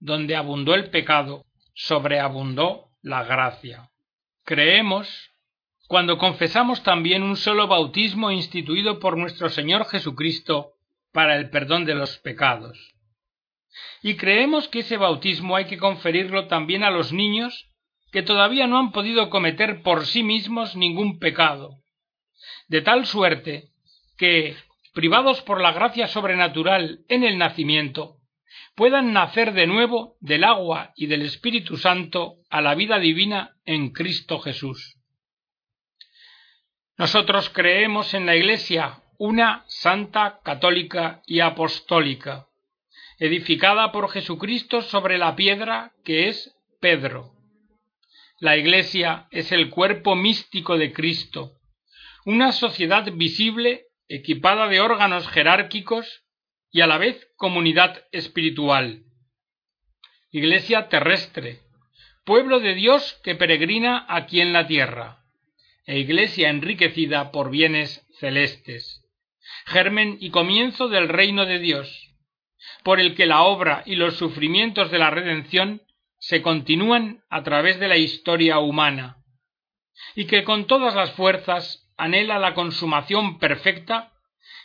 donde 0.00 0.36
abundó 0.36 0.74
el 0.74 0.90
pecado, 0.90 1.44
sobreabundó 1.74 2.90
la 3.02 3.24
gracia. 3.24 3.90
Creemos 4.44 5.30
cuando 5.86 6.18
confesamos 6.18 6.82
también 6.82 7.22
un 7.22 7.36
solo 7.36 7.68
bautismo 7.68 8.30
instituido 8.30 8.98
por 8.98 9.16
nuestro 9.16 9.48
Señor 9.48 9.86
Jesucristo 9.86 10.72
para 11.12 11.36
el 11.36 11.50
perdón 11.50 11.84
de 11.84 11.94
los 11.94 12.18
pecados. 12.18 12.94
Y 14.02 14.16
creemos 14.16 14.68
que 14.68 14.80
ese 14.80 14.96
bautismo 14.96 15.56
hay 15.56 15.66
que 15.66 15.78
conferirlo 15.78 16.46
también 16.46 16.84
a 16.84 16.90
los 16.90 17.12
niños 17.12 17.70
que 18.12 18.22
todavía 18.22 18.66
no 18.66 18.78
han 18.78 18.92
podido 18.92 19.30
cometer 19.30 19.82
por 19.82 20.06
sí 20.06 20.22
mismos 20.22 20.76
ningún 20.76 21.18
pecado, 21.18 21.80
de 22.68 22.80
tal 22.80 23.06
suerte 23.06 23.70
que, 24.16 24.56
privados 24.94 25.42
por 25.42 25.60
la 25.60 25.72
gracia 25.72 26.06
sobrenatural 26.06 27.00
en 27.08 27.24
el 27.24 27.36
nacimiento, 27.36 28.16
puedan 28.76 29.12
nacer 29.12 29.52
de 29.52 29.66
nuevo 29.66 30.16
del 30.20 30.44
agua 30.44 30.92
y 30.96 31.06
del 31.06 31.22
Espíritu 31.22 31.76
Santo 31.76 32.36
a 32.48 32.60
la 32.60 32.74
vida 32.74 32.98
divina 32.98 33.56
en 33.64 33.90
Cristo 33.90 34.38
Jesús. 34.38 34.96
Nosotros 36.96 37.50
creemos 37.50 38.14
en 38.14 38.24
la 38.24 38.36
Iglesia, 38.36 39.02
una 39.18 39.64
santa, 39.66 40.40
católica 40.44 41.22
y 41.26 41.40
apostólica, 41.40 42.46
edificada 43.18 43.90
por 43.90 44.10
Jesucristo 44.10 44.80
sobre 44.80 45.18
la 45.18 45.34
piedra 45.34 45.92
que 46.04 46.28
es 46.28 46.56
Pedro. 46.80 47.32
La 48.38 48.56
Iglesia 48.56 49.26
es 49.32 49.50
el 49.50 49.70
cuerpo 49.70 50.14
místico 50.14 50.78
de 50.78 50.92
Cristo, 50.92 51.54
una 52.24 52.52
sociedad 52.52 53.10
visible 53.12 53.86
equipada 54.08 54.68
de 54.68 54.80
órganos 54.80 55.28
jerárquicos 55.28 56.24
y 56.70 56.80
a 56.80 56.86
la 56.86 56.98
vez 56.98 57.28
comunidad 57.36 58.04
espiritual. 58.12 59.04
Iglesia 60.30 60.88
terrestre, 60.88 61.60
pueblo 62.24 62.60
de 62.60 62.74
Dios 62.74 63.20
que 63.22 63.34
peregrina 63.34 64.04
aquí 64.08 64.40
en 64.40 64.52
la 64.52 64.66
tierra, 64.66 65.24
e 65.86 65.98
iglesia 65.98 66.48
enriquecida 66.48 67.30
por 67.30 67.50
bienes 67.50 68.06
celestes, 68.18 69.04
germen 69.66 70.16
y 70.20 70.30
comienzo 70.30 70.88
del 70.88 71.08
reino 71.08 71.46
de 71.46 71.58
Dios, 71.58 72.10
por 72.82 73.00
el 73.00 73.14
que 73.14 73.26
la 73.26 73.42
obra 73.42 73.82
y 73.86 73.96
los 73.96 74.16
sufrimientos 74.16 74.90
de 74.90 74.98
la 74.98 75.10
redención 75.10 75.82
se 76.18 76.42
continúan 76.42 77.22
a 77.28 77.42
través 77.42 77.78
de 77.78 77.88
la 77.88 77.98
historia 77.98 78.58
humana, 78.58 79.18
y 80.14 80.24
que 80.24 80.42
con 80.42 80.66
todas 80.66 80.94
las 80.94 81.12
fuerzas 81.12 81.83
anhela 81.96 82.38
la 82.38 82.54
consumación 82.54 83.38
perfecta 83.38 84.12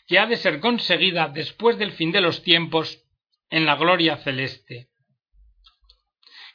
que 0.07 0.19
ha 0.19 0.25
de 0.25 0.37
ser 0.37 0.59
conseguida 0.59 1.27
después 1.27 1.77
del 1.77 1.91
fin 1.91 2.11
de 2.11 2.21
los 2.21 2.43
tiempos 2.43 3.03
en 3.49 3.65
la 3.65 3.75
gloria 3.75 4.17
celeste. 4.17 4.89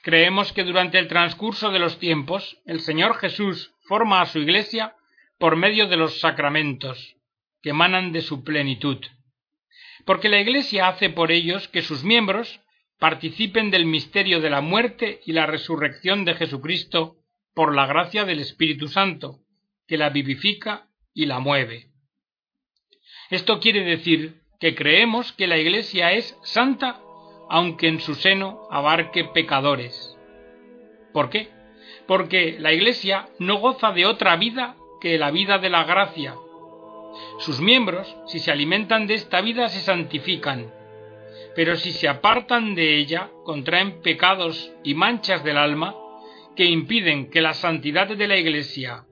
Creemos 0.03 0.53
que 0.53 0.65
durante 0.65 0.99
el 0.99 1.09
transcurso 1.09 1.71
de 1.71 1.79
los 1.79 1.99
tiempos 1.99 2.59
el 2.67 2.81
Señor 2.81 3.17
Jesús 3.17 3.73
forma 3.87 4.21
a 4.21 4.27
su 4.27 4.39
Iglesia 4.39 4.97
por 5.39 5.57
medio 5.57 5.89
de 5.89 5.97
los 5.97 6.21
sacramentos, 6.21 7.17
que 7.63 7.71
emanan 7.71 8.13
de 8.13 8.21
su 8.21 8.45
plenitud, 8.45 8.99
porque 10.05 10.29
la 10.29 10.41
Iglesia 10.41 10.89
hace 10.89 11.11
por 11.11 11.33
ellos 11.33 11.69
que 11.69 11.83
sus 11.83 12.05
miembros 12.05 12.61
participen 12.99 13.71
del 13.71 13.87
misterio 13.87 14.41
de 14.41 14.51
la 14.51 14.61
muerte 14.61 15.21
y 15.25 15.33
la 15.33 15.47
resurrección 15.47 16.25
de 16.25 16.35
Jesucristo 16.35 17.17
por 17.55 17.75
la 17.75 17.87
gracia 17.87 18.25
del 18.25 18.41
Espíritu 18.41 18.89
Santo, 18.89 19.44
que 19.87 19.97
la 19.97 20.11
vivifica 20.11 20.89
y 21.13 21.27
la 21.27 21.39
mueve. 21.39 21.89
Esto 23.31 23.61
quiere 23.61 23.85
decir 23.85 24.43
que 24.61 24.75
creemos 24.75 25.33
que 25.33 25.47
la 25.47 25.59
Iglesia 25.59 26.13
es 26.13 26.39
santa 26.43 27.01
aunque 27.51 27.89
en 27.89 28.01
su 28.01 28.15
seno 28.15 28.67
abarque 28.71 29.25
pecadores. 29.25 30.19
¿Por 31.13 31.31
qué? 31.31 31.49
Porque 32.07 32.57
la 32.59 32.73
Iglesia 32.73 33.29
no 33.39 33.59
goza 33.59 33.93
de 33.93 34.07
otra 34.07 34.37
vida 34.37 34.77
que 35.01 35.19
la 35.19 35.31
vida 35.31 35.59
de 35.59 35.71
la 35.71 35.85
gracia. 35.85 36.35
Sus 37.39 37.61
miembros, 37.61 38.17
si 38.27 38.41
se 38.41 38.51
alimentan 38.51 39.07
de 39.07 39.15
esta 39.15 39.41
vida, 39.41 39.69
se 39.69 39.81
santifican, 39.81 40.73
pero 41.55 41.77
si 41.77 41.93
se 41.93 42.09
apartan 42.09 42.75
de 42.75 42.97
ella, 42.97 43.31
contraen 43.45 44.03
pecados 44.03 44.73
y 44.83 44.95
manchas 44.95 45.45
del 45.45 45.59
alma 45.59 45.95
que 46.57 46.65
impiden 46.65 47.31
que 47.31 47.41
la 47.41 47.55
santidad 47.55 48.09
de 48.09 48.27
la 48.27 48.37
Iglesia 48.37 49.05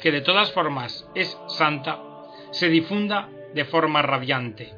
que 0.00 0.12
de 0.12 0.20
todas 0.20 0.52
formas 0.52 1.08
es 1.14 1.36
santa, 1.48 2.00
se 2.50 2.68
difunda 2.68 3.28
de 3.54 3.64
forma 3.64 4.02
radiante. 4.02 4.72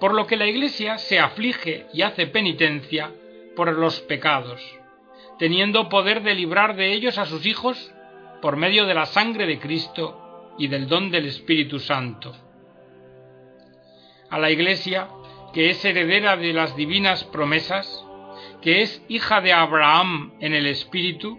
Por 0.00 0.14
lo 0.14 0.26
que 0.26 0.36
la 0.36 0.46
Iglesia 0.46 0.98
se 0.98 1.18
aflige 1.18 1.86
y 1.92 2.02
hace 2.02 2.26
penitencia 2.26 3.12
por 3.54 3.72
los 3.72 4.00
pecados, 4.00 4.62
teniendo 5.38 5.88
poder 5.88 6.22
de 6.22 6.34
librar 6.34 6.76
de 6.76 6.92
ellos 6.92 7.18
a 7.18 7.26
sus 7.26 7.44
hijos 7.46 7.92
por 8.40 8.56
medio 8.56 8.86
de 8.86 8.94
la 8.94 9.06
sangre 9.06 9.46
de 9.46 9.58
Cristo 9.58 10.54
y 10.58 10.68
del 10.68 10.88
don 10.88 11.10
del 11.10 11.26
Espíritu 11.26 11.78
Santo. 11.78 12.34
A 14.30 14.38
la 14.38 14.50
Iglesia, 14.50 15.08
que 15.52 15.70
es 15.70 15.84
heredera 15.84 16.36
de 16.36 16.52
las 16.52 16.76
divinas 16.76 17.24
promesas, 17.24 18.04
que 18.62 18.82
es 18.82 19.02
hija 19.08 19.40
de 19.40 19.52
Abraham 19.52 20.34
en 20.40 20.54
el 20.54 20.66
Espíritu, 20.66 21.38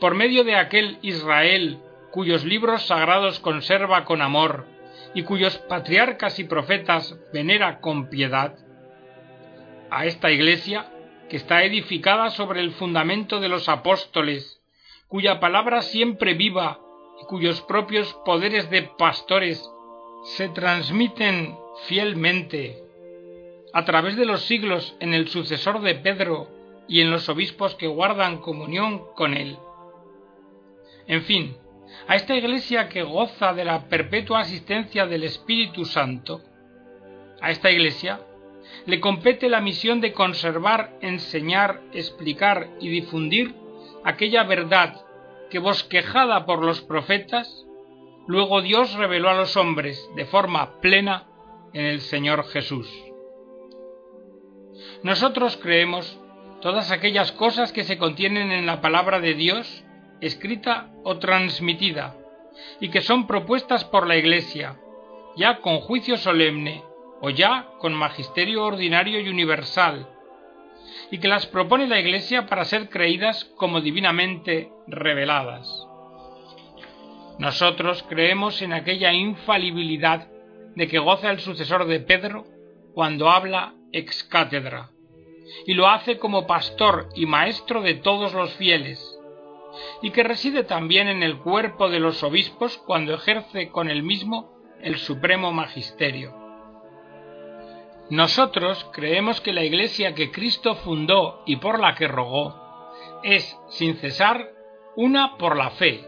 por 0.00 0.14
medio 0.14 0.44
de 0.44 0.56
aquel 0.56 0.98
Israel 1.02 1.78
cuyos 2.16 2.46
libros 2.46 2.86
sagrados 2.86 3.40
conserva 3.40 4.06
con 4.06 4.22
amor 4.22 4.64
y 5.12 5.24
cuyos 5.24 5.58
patriarcas 5.58 6.38
y 6.38 6.44
profetas 6.44 7.14
venera 7.30 7.78
con 7.80 8.08
piedad, 8.08 8.54
a 9.90 10.06
esta 10.06 10.30
iglesia, 10.30 10.90
que 11.28 11.36
está 11.36 11.62
edificada 11.64 12.30
sobre 12.30 12.60
el 12.60 12.72
fundamento 12.72 13.38
de 13.38 13.50
los 13.50 13.68
apóstoles, 13.68 14.62
cuya 15.08 15.40
palabra 15.40 15.82
siempre 15.82 16.32
viva 16.32 16.80
y 17.20 17.26
cuyos 17.26 17.60
propios 17.60 18.14
poderes 18.24 18.70
de 18.70 18.84
pastores 18.96 19.62
se 20.38 20.48
transmiten 20.48 21.54
fielmente 21.84 22.82
a 23.74 23.84
través 23.84 24.16
de 24.16 24.24
los 24.24 24.40
siglos 24.46 24.96
en 25.00 25.12
el 25.12 25.28
sucesor 25.28 25.82
de 25.82 25.96
Pedro 25.96 26.48
y 26.88 27.02
en 27.02 27.10
los 27.10 27.28
obispos 27.28 27.74
que 27.74 27.88
guardan 27.88 28.38
comunión 28.38 29.02
con 29.14 29.34
él. 29.34 29.58
En 31.06 31.22
fin, 31.24 31.58
a 32.08 32.16
esta 32.16 32.34
iglesia 32.34 32.88
que 32.88 33.02
goza 33.02 33.52
de 33.52 33.64
la 33.64 33.88
perpetua 33.88 34.40
asistencia 34.40 35.06
del 35.06 35.24
Espíritu 35.24 35.84
Santo, 35.84 36.42
a 37.40 37.50
esta 37.50 37.70
iglesia 37.70 38.20
le 38.86 39.00
compete 39.00 39.48
la 39.48 39.60
misión 39.60 40.00
de 40.00 40.12
conservar, 40.12 40.96
enseñar, 41.00 41.80
explicar 41.92 42.68
y 42.80 42.88
difundir 42.88 43.54
aquella 44.04 44.44
verdad 44.44 45.00
que 45.50 45.58
bosquejada 45.58 46.46
por 46.46 46.64
los 46.64 46.80
profetas, 46.80 47.66
luego 48.26 48.62
Dios 48.62 48.94
reveló 48.94 49.30
a 49.30 49.34
los 49.34 49.56
hombres 49.56 50.08
de 50.16 50.26
forma 50.26 50.80
plena 50.80 51.26
en 51.72 51.84
el 51.84 52.00
Señor 52.00 52.44
Jesús. 52.48 52.88
Nosotros 55.02 55.56
creemos 55.56 56.18
todas 56.60 56.90
aquellas 56.90 57.32
cosas 57.32 57.72
que 57.72 57.84
se 57.84 57.98
contienen 57.98 58.50
en 58.50 58.66
la 58.66 58.80
palabra 58.80 59.20
de 59.20 59.34
Dios 59.34 59.84
escrita 60.20 60.90
o 61.04 61.18
transmitida, 61.18 62.16
y 62.80 62.88
que 62.88 63.00
son 63.00 63.26
propuestas 63.26 63.84
por 63.84 64.06
la 64.06 64.16
Iglesia, 64.16 64.76
ya 65.36 65.60
con 65.60 65.80
juicio 65.80 66.16
solemne 66.16 66.82
o 67.20 67.30
ya 67.30 67.68
con 67.78 67.94
magisterio 67.94 68.64
ordinario 68.64 69.20
y 69.20 69.28
universal, 69.28 70.08
y 71.10 71.18
que 71.18 71.28
las 71.28 71.46
propone 71.46 71.86
la 71.86 72.00
Iglesia 72.00 72.46
para 72.46 72.64
ser 72.64 72.88
creídas 72.88 73.44
como 73.56 73.80
divinamente 73.80 74.70
reveladas. 74.86 75.86
Nosotros 77.38 78.04
creemos 78.08 78.62
en 78.62 78.72
aquella 78.72 79.12
infalibilidad 79.12 80.28
de 80.74 80.88
que 80.88 80.98
goza 80.98 81.30
el 81.30 81.40
sucesor 81.40 81.86
de 81.86 82.00
Pedro 82.00 82.46
cuando 82.94 83.28
habla 83.30 83.74
ex 83.92 84.24
cátedra, 84.24 84.90
y 85.66 85.74
lo 85.74 85.86
hace 85.88 86.18
como 86.18 86.46
pastor 86.46 87.08
y 87.14 87.26
maestro 87.26 87.82
de 87.82 87.94
todos 87.94 88.32
los 88.32 88.54
fieles, 88.54 89.15
y 90.02 90.10
que 90.10 90.22
reside 90.22 90.64
también 90.64 91.08
en 91.08 91.22
el 91.22 91.38
cuerpo 91.38 91.88
de 91.88 92.00
los 92.00 92.22
obispos 92.22 92.78
cuando 92.78 93.14
ejerce 93.14 93.70
con 93.70 93.88
el 93.88 94.02
mismo 94.02 94.56
el 94.80 94.98
supremo 94.98 95.52
magisterio. 95.52 96.34
Nosotros 98.10 98.88
creemos 98.92 99.40
que 99.40 99.52
la 99.52 99.64
Iglesia 99.64 100.14
que 100.14 100.30
Cristo 100.30 100.76
fundó 100.76 101.42
y 101.44 101.56
por 101.56 101.80
la 101.80 101.94
que 101.94 102.06
rogó 102.06 102.54
es, 103.24 103.58
sin 103.68 103.96
cesar, 103.96 104.48
una 104.94 105.36
por 105.36 105.56
la 105.56 105.70
fe, 105.70 106.04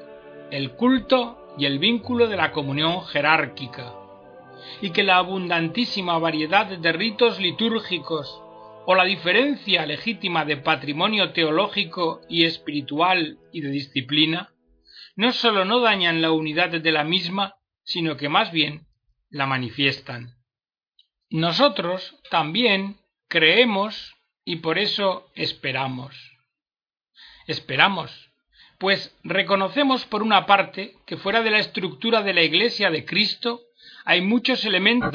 el 0.51 0.73
culto 0.77 1.55
y 1.59 1.67
el 1.67 1.81
vínculo 1.81 2.29
de 2.29 2.37
la 2.37 2.53
comunión 2.53 3.05
jerárquica, 3.07 3.95
y 4.81 4.91
que 4.91 5.03
la 5.03 5.17
abundantísima 5.17 6.19
variedad 6.19 6.67
de 6.67 6.93
ritos 6.93 7.41
litúrgicos 7.41 8.43
o 8.91 8.95
la 8.95 9.05
diferencia 9.05 9.85
legítima 9.85 10.47
de 10.47 10.57
patrimonio 10.57 11.33
teológico 11.35 12.23
y 12.27 12.45
espiritual 12.45 13.39
y 13.53 13.61
de 13.61 13.69
disciplina, 13.69 14.55
no 15.15 15.31
sólo 15.33 15.67
no 15.67 15.81
dañan 15.81 16.23
la 16.23 16.33
unidad 16.33 16.71
de 16.71 16.91
la 16.91 17.05
misma, 17.05 17.57
sino 17.85 18.17
que 18.17 18.31
más 18.31 18.51
bien 18.51 18.87
la 19.29 19.45
manifiestan. 19.45 20.37
Nosotros 21.29 22.17
también 22.31 22.97
creemos 23.29 24.17
y 24.43 24.57
por 24.57 24.79
eso 24.79 25.31
esperamos. 25.35 26.17
Esperamos, 27.47 28.31
pues 28.79 29.15
reconocemos 29.23 30.07
por 30.07 30.23
una 30.23 30.47
parte 30.47 30.95
que 31.05 31.19
fuera 31.19 31.43
de 31.43 31.51
la 31.51 31.59
estructura 31.59 32.23
de 32.23 32.33
la 32.33 32.43
Iglesia 32.43 32.91
de 32.91 33.05
Cristo 33.05 33.61
hay 34.07 34.23
muchos 34.23 34.65
elementos 34.65 35.13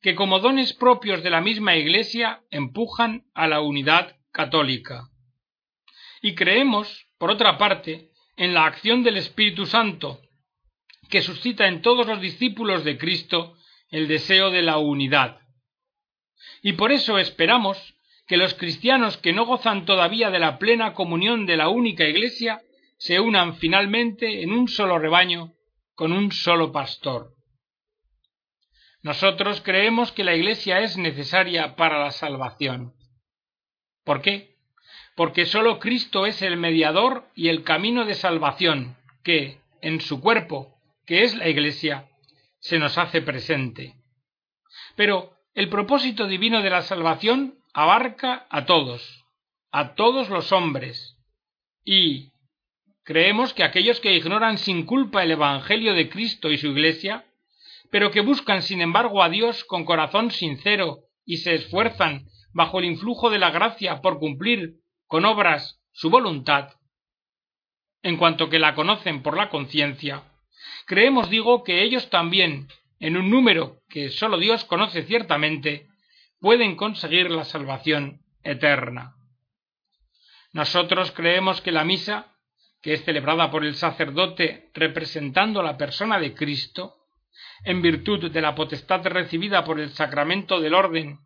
que 0.00 0.14
como 0.14 0.38
dones 0.38 0.72
propios 0.72 1.22
de 1.22 1.30
la 1.30 1.40
misma 1.40 1.76
Iglesia 1.76 2.42
empujan 2.50 3.24
a 3.34 3.48
la 3.48 3.60
unidad 3.60 4.16
católica. 4.32 5.08
Y 6.22 6.34
creemos, 6.34 7.06
por 7.18 7.30
otra 7.30 7.58
parte, 7.58 8.10
en 8.36 8.54
la 8.54 8.66
acción 8.66 9.02
del 9.02 9.16
Espíritu 9.16 9.66
Santo, 9.66 10.20
que 11.10 11.22
suscita 11.22 11.66
en 11.66 11.82
todos 11.82 12.06
los 12.06 12.20
discípulos 12.20 12.84
de 12.84 12.98
Cristo 12.98 13.56
el 13.90 14.06
deseo 14.06 14.50
de 14.50 14.62
la 14.62 14.78
unidad. 14.78 15.40
Y 16.62 16.74
por 16.74 16.92
eso 16.92 17.18
esperamos 17.18 17.94
que 18.26 18.36
los 18.36 18.54
cristianos 18.54 19.16
que 19.16 19.32
no 19.32 19.46
gozan 19.46 19.86
todavía 19.86 20.30
de 20.30 20.38
la 20.38 20.58
plena 20.58 20.92
comunión 20.92 21.46
de 21.46 21.56
la 21.56 21.68
única 21.68 22.04
Iglesia 22.04 22.60
se 22.98 23.20
unan 23.20 23.56
finalmente 23.56 24.42
en 24.42 24.52
un 24.52 24.68
solo 24.68 24.98
rebaño 24.98 25.54
con 25.94 26.12
un 26.12 26.30
solo 26.30 26.70
pastor. 26.70 27.37
Nosotros 29.08 29.62
creemos 29.62 30.12
que 30.12 30.22
la 30.22 30.34
Iglesia 30.34 30.80
es 30.80 30.98
necesaria 30.98 31.76
para 31.76 31.98
la 31.98 32.10
salvación. 32.10 32.92
¿Por 34.04 34.20
qué? 34.20 34.58
Porque 35.16 35.46
sólo 35.46 35.78
Cristo 35.78 36.26
es 36.26 36.42
el 36.42 36.58
mediador 36.58 37.26
y 37.34 37.48
el 37.48 37.64
camino 37.64 38.04
de 38.04 38.12
salvación 38.12 38.98
que, 39.24 39.62
en 39.80 40.02
su 40.02 40.20
cuerpo, 40.20 40.78
que 41.06 41.22
es 41.22 41.34
la 41.34 41.48
Iglesia, 41.48 42.10
se 42.58 42.78
nos 42.78 42.98
hace 42.98 43.22
presente. 43.22 43.94
Pero 44.94 45.38
el 45.54 45.70
propósito 45.70 46.26
divino 46.26 46.60
de 46.60 46.68
la 46.68 46.82
salvación 46.82 47.60
abarca 47.72 48.46
a 48.50 48.66
todos, 48.66 49.24
a 49.72 49.94
todos 49.94 50.28
los 50.28 50.52
hombres, 50.52 51.16
y 51.82 52.32
creemos 53.04 53.54
que 53.54 53.64
aquellos 53.64 54.00
que 54.00 54.14
ignoran 54.14 54.58
sin 54.58 54.84
culpa 54.84 55.22
el 55.22 55.30
Evangelio 55.30 55.94
de 55.94 56.10
Cristo 56.10 56.50
y 56.50 56.58
su 56.58 56.66
Iglesia 56.66 57.24
pero 57.90 58.10
que 58.10 58.20
buscan 58.20 58.62
sin 58.62 58.80
embargo 58.80 59.22
a 59.22 59.28
Dios 59.28 59.64
con 59.64 59.84
corazón 59.84 60.30
sincero 60.30 61.00
y 61.24 61.38
se 61.38 61.54
esfuerzan 61.54 62.26
bajo 62.52 62.78
el 62.78 62.86
influjo 62.86 63.30
de 63.30 63.38
la 63.38 63.50
gracia 63.50 64.00
por 64.00 64.18
cumplir 64.18 64.74
con 65.06 65.24
obras 65.24 65.80
su 65.92 66.10
voluntad, 66.10 66.74
en 68.02 68.16
cuanto 68.16 68.48
que 68.48 68.58
la 68.58 68.74
conocen 68.74 69.22
por 69.22 69.36
la 69.36 69.48
conciencia, 69.48 70.22
creemos, 70.86 71.30
digo, 71.30 71.64
que 71.64 71.82
ellos 71.82 72.08
también, 72.10 72.68
en 73.00 73.16
un 73.16 73.30
número 73.30 73.80
que 73.88 74.10
sólo 74.10 74.38
Dios 74.38 74.64
conoce 74.64 75.02
ciertamente, 75.02 75.88
pueden 76.40 76.76
conseguir 76.76 77.30
la 77.30 77.44
salvación 77.44 78.22
eterna. 78.42 79.14
Nosotros 80.52 81.12
creemos 81.12 81.60
que 81.60 81.72
la 81.72 81.84
misa, 81.84 82.34
que 82.80 82.94
es 82.94 83.04
celebrada 83.04 83.50
por 83.50 83.64
el 83.64 83.74
sacerdote 83.74 84.70
representando 84.74 85.62
la 85.62 85.76
persona 85.76 86.18
de 86.18 86.34
Cristo, 86.34 86.97
en 87.64 87.82
virtud 87.82 88.30
de 88.30 88.40
la 88.40 88.54
potestad 88.54 89.04
recibida 89.06 89.64
por 89.64 89.80
el 89.80 89.90
sacramento 89.90 90.60
del 90.60 90.74
orden, 90.74 91.18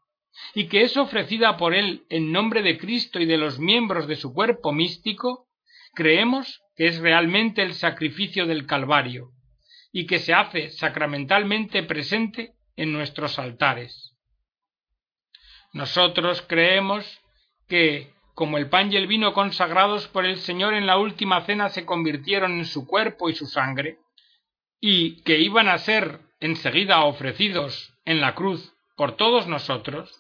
y 0.55 0.69
que 0.69 0.83
es 0.83 0.97
ofrecida 0.97 1.57
por 1.57 1.75
él 1.75 2.05
en 2.09 2.33
nombre 2.33 2.63
de 2.63 2.79
Cristo 2.79 3.21
y 3.21 3.27
de 3.27 3.37
los 3.37 3.59
miembros 3.59 4.07
de 4.07 4.17
su 4.17 4.33
cuerpo 4.33 4.73
místico, 4.73 5.49
creemos 5.95 6.63
que 6.77 6.87
es 6.87 6.99
realmente 6.99 7.63
el 7.63 7.75
sacrificio 7.75 8.47
del 8.47 8.67
Calvario, 8.67 9.31
y 9.93 10.07
que 10.07 10.19
se 10.19 10.33
hace 10.33 10.71
sacramentalmente 10.71 11.83
presente 11.83 12.55
en 12.77 12.93
nuestros 12.93 13.39
altares. 13.39 14.15
Nosotros 15.73 16.43
creemos 16.43 17.21
que, 17.69 18.13
como 18.35 18.59
el 18.59 18.69
pan 18.69 18.93
y 18.93 18.97
el 18.97 19.07
vino 19.07 19.33
consagrados 19.33 20.09
por 20.09 20.27
el 20.27 20.39
Señor 20.39 20.75
en 20.75 20.87
la 20.87 20.99
última 20.99 21.43
cena 21.43 21.69
se 21.69 21.85
convirtieron 21.85 22.53
en 22.53 22.67
su 22.67 22.87
cuerpo 22.87 23.29
y 23.29 23.35
su 23.35 23.47
sangre, 23.47 23.99
y 24.85 25.23
que 25.23 25.39
iban 25.39 25.69
a 25.69 25.79
ser 25.79 26.19
enseguida 26.41 27.05
ofrecidos 27.05 27.95
en 28.05 28.21
la 28.21 28.35
cruz 28.35 28.75
por 28.97 29.17
todos 29.17 29.47
nosotros, 29.47 30.13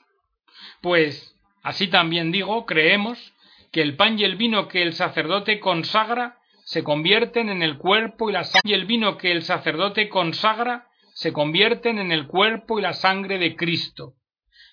pues 0.81 1.37
así 1.65 1.89
también 1.89 2.31
digo, 2.31 2.65
creemos 2.65 3.35
que 3.73 3.83
el 3.83 3.97
pan 3.97 4.21
y 4.21 4.25
el 4.25 4.37
vino 4.37 4.69
que 4.69 4.83
el 4.83 4.93
sacerdote 4.93 5.59
consagra 5.59 6.39
se 6.65 6.85
convierten 6.85 7.49
en 7.49 7.65
el 7.65 7.77
cuerpo 7.77 8.31
y 8.31 8.35
la 8.35 8.45
sangre 8.45 8.71
y 8.71 8.75
el 8.75 8.87
vino 8.87 9.19
que 9.19 9.33
el 9.33 9.43
sacerdote 9.43 10.09
consagra 10.09 10.87
se 11.13 11.33
convierten 11.33 11.99
en 11.99 12.13
el 12.13 12.29
cuerpo 12.29 12.79
y 12.79 12.83
la 12.83 12.93
sangre 12.93 13.39
de 13.39 13.57
Cristo, 13.57 14.15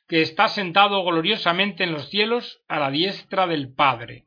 que 0.08 0.22
está 0.22 0.50
sentado 0.50 1.04
gloriosamente 1.04 1.84
en 1.84 1.94
los 1.94 2.10
cielos 2.10 2.62
a 2.68 2.80
la 2.80 2.92
diestra 2.92 3.48
del 3.48 3.74
Padre. 3.74 4.26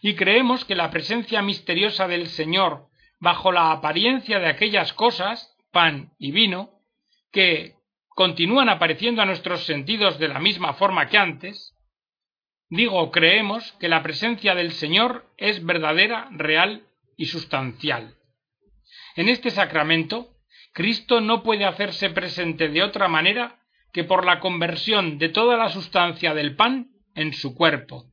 Y 0.00 0.16
creemos 0.16 0.64
que 0.64 0.74
la 0.74 0.90
presencia 0.90 1.42
misteriosa 1.42 2.08
del 2.08 2.26
Señor 2.26 2.88
bajo 3.22 3.52
la 3.52 3.70
apariencia 3.70 4.40
de 4.40 4.48
aquellas 4.48 4.92
cosas, 4.94 5.56
pan 5.70 6.12
y 6.18 6.32
vino, 6.32 6.70
que 7.30 7.76
continúan 8.08 8.68
apareciendo 8.68 9.22
a 9.22 9.26
nuestros 9.26 9.64
sentidos 9.64 10.18
de 10.18 10.26
la 10.26 10.40
misma 10.40 10.74
forma 10.74 11.06
que 11.06 11.18
antes, 11.18 11.72
digo, 12.68 13.12
creemos 13.12 13.74
que 13.78 13.88
la 13.88 14.02
presencia 14.02 14.56
del 14.56 14.72
Señor 14.72 15.32
es 15.36 15.64
verdadera, 15.64 16.30
real 16.32 16.88
y 17.16 17.26
sustancial. 17.26 18.16
En 19.14 19.28
este 19.28 19.50
sacramento, 19.50 20.34
Cristo 20.72 21.20
no 21.20 21.44
puede 21.44 21.64
hacerse 21.64 22.10
presente 22.10 22.70
de 22.70 22.82
otra 22.82 23.06
manera 23.06 23.60
que 23.92 24.02
por 24.02 24.26
la 24.26 24.40
conversión 24.40 25.18
de 25.18 25.28
toda 25.28 25.56
la 25.56 25.68
sustancia 25.68 26.34
del 26.34 26.56
pan 26.56 26.90
en 27.14 27.34
su 27.34 27.54
cuerpo, 27.54 28.10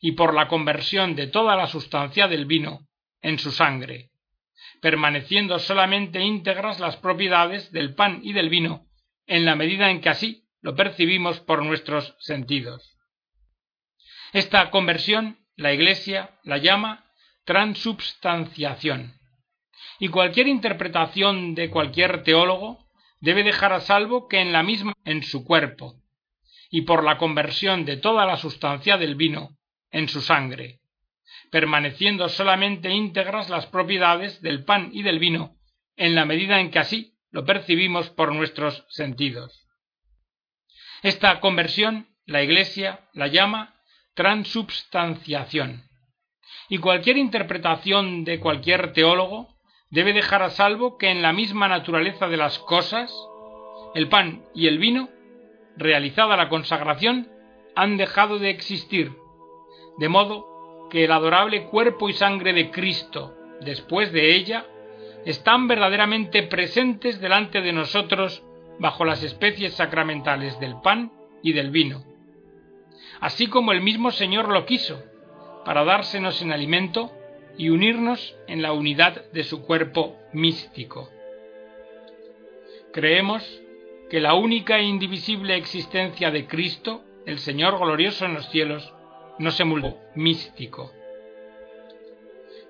y 0.00 0.12
por 0.12 0.34
la 0.34 0.48
conversión 0.48 1.14
de 1.14 1.28
toda 1.28 1.54
la 1.54 1.68
sustancia 1.68 2.26
del 2.26 2.46
vino 2.46 2.88
en 3.20 3.38
su 3.38 3.52
sangre, 3.52 4.08
permaneciendo 4.82 5.60
solamente 5.60 6.20
íntegras 6.20 6.80
las 6.80 6.96
propiedades 6.96 7.70
del 7.70 7.94
pan 7.94 8.20
y 8.24 8.32
del 8.32 8.50
vino, 8.50 8.88
en 9.26 9.44
la 9.44 9.54
medida 9.54 9.90
en 9.90 10.00
que 10.00 10.08
así 10.08 10.44
lo 10.60 10.74
percibimos 10.74 11.38
por 11.38 11.64
nuestros 11.64 12.16
sentidos. 12.18 12.98
Esta 14.32 14.70
conversión 14.70 15.38
la 15.54 15.72
Iglesia 15.72 16.30
la 16.42 16.58
llama 16.58 17.06
transubstanciación, 17.44 19.14
y 20.00 20.08
cualquier 20.08 20.48
interpretación 20.48 21.54
de 21.54 21.70
cualquier 21.70 22.24
teólogo 22.24 22.84
debe 23.20 23.44
dejar 23.44 23.72
a 23.72 23.80
salvo 23.80 24.26
que 24.26 24.40
en 24.40 24.52
la 24.52 24.64
misma 24.64 24.94
en 25.04 25.22
su 25.22 25.44
cuerpo, 25.44 25.94
y 26.70 26.80
por 26.82 27.04
la 27.04 27.18
conversión 27.18 27.84
de 27.84 27.98
toda 27.98 28.26
la 28.26 28.36
sustancia 28.36 28.96
del 28.96 29.14
vino 29.14 29.56
en 29.92 30.08
su 30.08 30.20
sangre, 30.20 30.80
permaneciendo 31.52 32.30
solamente 32.30 32.90
íntegras 32.90 33.50
las 33.50 33.66
propiedades 33.66 34.40
del 34.40 34.64
pan 34.64 34.88
y 34.94 35.02
del 35.02 35.18
vino, 35.18 35.58
en 35.96 36.14
la 36.14 36.24
medida 36.24 36.60
en 36.60 36.70
que 36.70 36.78
así 36.78 37.12
lo 37.30 37.44
percibimos 37.44 38.08
por 38.08 38.34
nuestros 38.34 38.86
sentidos. 38.88 39.68
Esta 41.02 41.40
conversión 41.40 42.08
la 42.24 42.42
Iglesia 42.42 43.00
la 43.12 43.26
llama 43.26 43.74
transubstanciación, 44.14 45.84
y 46.70 46.78
cualquier 46.78 47.18
interpretación 47.18 48.24
de 48.24 48.40
cualquier 48.40 48.94
teólogo 48.94 49.54
debe 49.90 50.14
dejar 50.14 50.42
a 50.42 50.48
salvo 50.48 50.96
que 50.96 51.10
en 51.10 51.20
la 51.20 51.34
misma 51.34 51.68
naturaleza 51.68 52.28
de 52.28 52.38
las 52.38 52.58
cosas, 52.60 53.14
el 53.94 54.08
pan 54.08 54.46
y 54.54 54.68
el 54.68 54.78
vino, 54.78 55.10
realizada 55.76 56.34
la 56.38 56.48
consagración, 56.48 57.28
han 57.76 57.98
dejado 57.98 58.38
de 58.38 58.48
existir, 58.48 59.12
de 59.98 60.08
modo 60.08 60.51
que 60.92 61.04
el 61.04 61.12
adorable 61.12 61.64
cuerpo 61.68 62.10
y 62.10 62.12
sangre 62.12 62.52
de 62.52 62.70
Cristo, 62.70 63.34
después 63.62 64.12
de 64.12 64.36
ella, 64.36 64.66
están 65.24 65.66
verdaderamente 65.66 66.42
presentes 66.42 67.18
delante 67.18 67.62
de 67.62 67.72
nosotros 67.72 68.44
bajo 68.78 69.06
las 69.06 69.22
especies 69.22 69.72
sacramentales 69.72 70.60
del 70.60 70.82
pan 70.82 71.10
y 71.42 71.54
del 71.54 71.70
vino, 71.70 72.04
así 73.20 73.46
como 73.46 73.72
el 73.72 73.80
mismo 73.80 74.10
Señor 74.10 74.48
lo 74.48 74.66
quiso, 74.66 75.02
para 75.64 75.82
dársenos 75.82 76.42
en 76.42 76.52
alimento 76.52 77.10
y 77.56 77.70
unirnos 77.70 78.36
en 78.46 78.60
la 78.60 78.74
unidad 78.74 79.30
de 79.32 79.44
su 79.44 79.62
cuerpo 79.62 80.18
místico. 80.34 81.08
Creemos 82.92 83.62
que 84.10 84.20
la 84.20 84.34
única 84.34 84.76
e 84.76 84.82
indivisible 84.82 85.56
existencia 85.56 86.30
de 86.30 86.46
Cristo, 86.46 87.02
el 87.24 87.38
Señor 87.38 87.78
glorioso 87.78 88.26
en 88.26 88.34
los 88.34 88.50
cielos, 88.50 88.92
no 89.38 89.50
se 89.50 89.64
místico. 90.14 90.92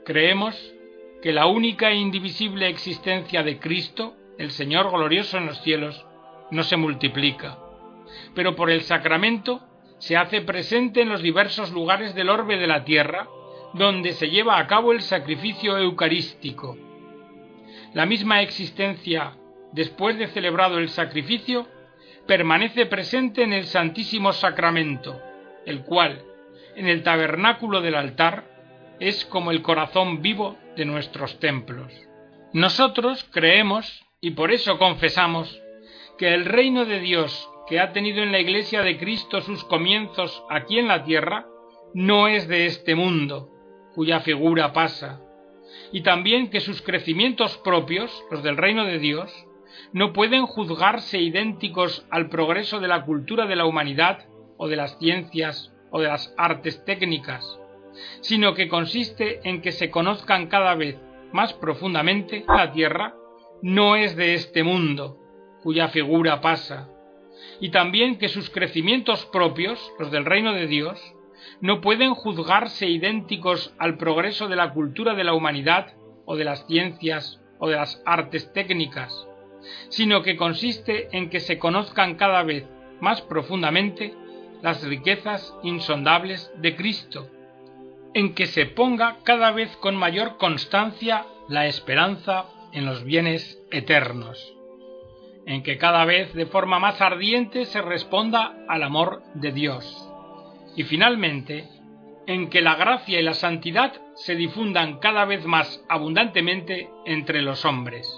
Creemos 0.04 0.74
que 1.22 1.32
la 1.32 1.46
única 1.46 1.90
e 1.90 1.96
indivisible 1.96 2.68
existencia 2.68 3.42
de 3.42 3.58
Cristo, 3.58 4.14
el 4.38 4.50
Señor 4.50 4.90
glorioso 4.90 5.38
en 5.38 5.46
los 5.46 5.60
cielos, 5.62 6.04
no 6.50 6.64
se 6.64 6.76
multiplica, 6.76 7.58
pero 8.34 8.56
por 8.56 8.70
el 8.70 8.82
sacramento 8.82 9.62
se 9.98 10.16
hace 10.16 10.40
presente 10.40 11.02
en 11.02 11.08
los 11.08 11.22
diversos 11.22 11.70
lugares 11.70 12.14
del 12.14 12.28
orbe 12.28 12.56
de 12.56 12.66
la 12.66 12.84
tierra, 12.84 13.28
donde 13.74 14.12
se 14.12 14.28
lleva 14.28 14.58
a 14.58 14.66
cabo 14.66 14.92
el 14.92 15.00
sacrificio 15.00 15.78
eucarístico. 15.78 16.76
La 17.94 18.04
misma 18.04 18.42
existencia, 18.42 19.36
después 19.72 20.18
de 20.18 20.26
celebrado 20.26 20.78
el 20.78 20.88
sacrificio, 20.88 21.68
permanece 22.26 22.86
presente 22.86 23.44
en 23.44 23.52
el 23.52 23.66
Santísimo 23.66 24.32
Sacramento, 24.32 25.20
el 25.64 25.84
cual, 25.84 26.24
en 26.76 26.86
el 26.88 27.02
tabernáculo 27.02 27.80
del 27.80 27.94
altar, 27.94 28.44
es 29.00 29.24
como 29.24 29.50
el 29.50 29.62
corazón 29.62 30.22
vivo 30.22 30.56
de 30.76 30.84
nuestros 30.84 31.38
templos. 31.38 31.92
Nosotros 32.52 33.26
creemos, 33.30 34.04
y 34.20 34.32
por 34.32 34.52
eso 34.52 34.78
confesamos, 34.78 35.60
que 36.18 36.34
el 36.34 36.44
reino 36.44 36.84
de 36.84 37.00
Dios 37.00 37.48
que 37.66 37.80
ha 37.80 37.92
tenido 37.92 38.22
en 38.22 38.32
la 38.32 38.40
Iglesia 38.40 38.82
de 38.82 38.98
Cristo 38.98 39.40
sus 39.40 39.64
comienzos 39.64 40.42
aquí 40.50 40.78
en 40.78 40.88
la 40.88 41.04
tierra, 41.04 41.46
no 41.94 42.28
es 42.28 42.48
de 42.48 42.66
este 42.66 42.94
mundo, 42.94 43.50
cuya 43.94 44.20
figura 44.20 44.72
pasa, 44.72 45.20
y 45.90 46.02
también 46.02 46.50
que 46.50 46.60
sus 46.60 46.82
crecimientos 46.82 47.56
propios, 47.58 48.24
los 48.30 48.42
del 48.42 48.56
reino 48.56 48.84
de 48.84 48.98
Dios, 48.98 49.32
no 49.92 50.12
pueden 50.12 50.46
juzgarse 50.46 51.18
idénticos 51.18 52.06
al 52.10 52.28
progreso 52.28 52.80
de 52.80 52.88
la 52.88 53.04
cultura 53.04 53.46
de 53.46 53.56
la 53.56 53.64
humanidad 53.64 54.26
o 54.56 54.68
de 54.68 54.76
las 54.76 54.98
ciencias 54.98 55.71
o 55.92 56.00
de 56.00 56.08
las 56.08 56.34
artes 56.36 56.84
técnicas, 56.84 57.60
sino 58.20 58.54
que 58.54 58.68
consiste 58.68 59.40
en 59.48 59.60
que 59.60 59.70
se 59.70 59.90
conozcan 59.90 60.48
cada 60.48 60.74
vez 60.74 60.98
más 61.32 61.52
profundamente 61.52 62.44
la 62.48 62.72
tierra 62.72 63.14
no 63.62 63.94
es 63.94 64.16
de 64.16 64.34
este 64.34 64.64
mundo, 64.64 65.18
cuya 65.62 65.88
figura 65.88 66.40
pasa, 66.40 66.88
y 67.60 67.70
también 67.70 68.18
que 68.18 68.28
sus 68.28 68.50
crecimientos 68.50 69.24
propios, 69.26 69.92
los 69.98 70.10
del 70.10 70.24
reino 70.24 70.52
de 70.52 70.66
Dios, 70.66 71.00
no 71.60 71.80
pueden 71.80 72.14
juzgarse 72.14 72.88
idénticos 72.88 73.74
al 73.78 73.96
progreso 73.96 74.48
de 74.48 74.56
la 74.56 74.72
cultura 74.72 75.14
de 75.14 75.24
la 75.24 75.34
humanidad 75.34 75.94
o 76.24 76.36
de 76.36 76.44
las 76.44 76.66
ciencias 76.66 77.40
o 77.58 77.68
de 77.68 77.76
las 77.76 78.02
artes 78.04 78.52
técnicas, 78.52 79.28
sino 79.88 80.22
que 80.22 80.36
consiste 80.36 81.08
en 81.16 81.30
que 81.30 81.40
se 81.40 81.58
conozcan 81.58 82.16
cada 82.16 82.42
vez 82.42 82.64
más 83.00 83.22
profundamente 83.22 84.14
las 84.62 84.82
riquezas 84.84 85.54
insondables 85.62 86.50
de 86.56 86.76
Cristo, 86.76 87.28
en 88.14 88.34
que 88.34 88.46
se 88.46 88.66
ponga 88.66 89.18
cada 89.24 89.50
vez 89.50 89.76
con 89.76 89.96
mayor 89.96 90.38
constancia 90.38 91.26
la 91.48 91.66
esperanza 91.66 92.46
en 92.72 92.86
los 92.86 93.04
bienes 93.04 93.60
eternos 93.70 94.54
en 95.46 95.62
que 95.62 95.78
cada 95.78 96.04
vez 96.04 96.32
de 96.34 96.46
forma 96.46 96.78
más 96.78 97.00
ardiente 97.00 97.64
se 97.64 97.82
responda 97.82 98.64
al 98.68 98.82
amor 98.82 99.22
de 99.34 99.52
Dios. 99.52 100.08
Y 100.76 100.84
finalmente, 100.84 101.68
en 102.26 102.48
que 102.48 102.62
la 102.62 102.76
gracia 102.76 103.18
y 103.18 103.22
la 103.22 103.34
santidad 103.34 103.92
se 104.14 104.36
difundan 104.36 104.98
cada 104.98 105.24
vez 105.24 105.44
más 105.44 105.84
abundantemente 105.88 106.88
entre 107.04 107.42
los 107.42 107.64
hombres. 107.64 108.08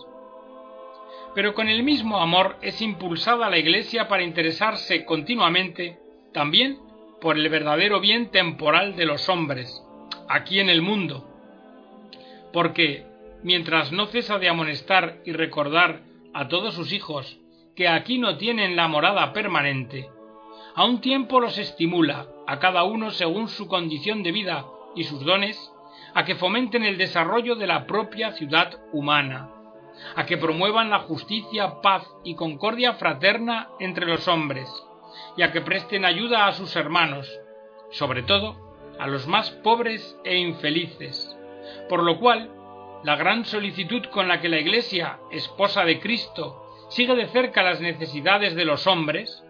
Pero 1.35 1.55
con 1.55 1.69
el 1.69 1.83
mismo 1.83 2.19
amor 2.19 2.57
es 2.63 2.81
impulsada 2.81 3.51
la 3.51 3.59
Iglesia 3.59 4.07
para 4.07 4.23
interesarse 4.23 5.05
continuamente 5.05 5.99
también 6.35 6.79
por 7.23 7.39
el 7.39 7.49
verdadero 7.49 8.01
bien 8.01 8.31
temporal 8.31 8.97
de 8.97 9.07
los 9.07 9.31
hombres, 9.31 9.83
aquí 10.29 10.61
en 10.61 10.69
el 10.69 10.83
mundo. 10.83 11.27
Porque, 12.53 13.07
mientras 13.43 13.93
no 13.93 14.07
cesa 14.07 14.39
de 14.39 14.51
amonestar 14.51 15.21
y 15.25 15.33
recordar 15.33 16.03
a 16.35 16.49
todos 16.49 16.75
sus 16.75 16.93
hijos, 16.93 17.39
que 17.75 17.89
aquí 17.89 18.19
no 18.19 18.37
tienen 18.37 18.77
la 18.77 18.89
morada 18.89 19.33
permanente, 19.33 20.11
a 20.75 20.85
un 20.85 21.01
tiempo 21.01 21.41
los 21.41 21.57
estimula, 21.57 22.27
a 22.47 22.59
cada 22.59 22.83
uno 22.85 23.11
según 23.11 23.49
su 23.49 23.69
condición 23.69 24.23
de 24.23 24.33
vida 24.33 24.67
y 24.97 25.05
sus 25.05 25.25
dones, 25.25 25.73
a 26.15 26.25
que 26.25 26.35
fomenten 26.35 26.85
el 26.85 26.99
desarrollo 26.99 27.55
de 27.55 27.69
la 27.69 27.87
propia 27.87 28.33
ciudad 28.33 28.81
humana, 28.93 29.51
a 30.17 30.27
que 30.27 30.37
promuevan 30.37 30.91
la 30.91 30.99
justicia, 30.99 31.81
paz 31.81 32.05
y 32.25 32.35
concordia 32.35 32.95
fraterna 32.95 33.69
entre 33.79 34.07
los 34.07 34.27
hombres, 34.29 34.69
y 35.37 35.43
a 35.43 35.53
que 35.53 35.61
presten 35.61 36.05
ayuda 36.05 36.47
a 36.47 36.53
sus 36.53 36.75
hermanos, 36.77 37.29
sobre 37.91 38.23
todo 38.23 38.57
a 38.99 39.07
los 39.07 39.27
más 39.27 39.51
pobres 39.51 40.19
e 40.25 40.37
infelices, 40.37 41.37
por 41.89 42.03
lo 42.03 42.19
cual 42.19 42.51
la 43.05 43.17
gran 43.17 43.45
solicitud 43.45 44.05
con 44.07 44.29
la 44.29 44.41
que 44.41 44.49
la 44.49 44.59
Iglesia, 44.59 45.19
esposa 45.31 45.85
de 45.85 46.01
Cristo, 46.01 46.61
sigue 46.91 47.15
de 47.15 47.27
cerca 47.29 47.63
las 47.63 47.81
necesidades 47.81 48.55
de 48.55 48.65
los 48.65 48.87
hombres, 48.87 49.43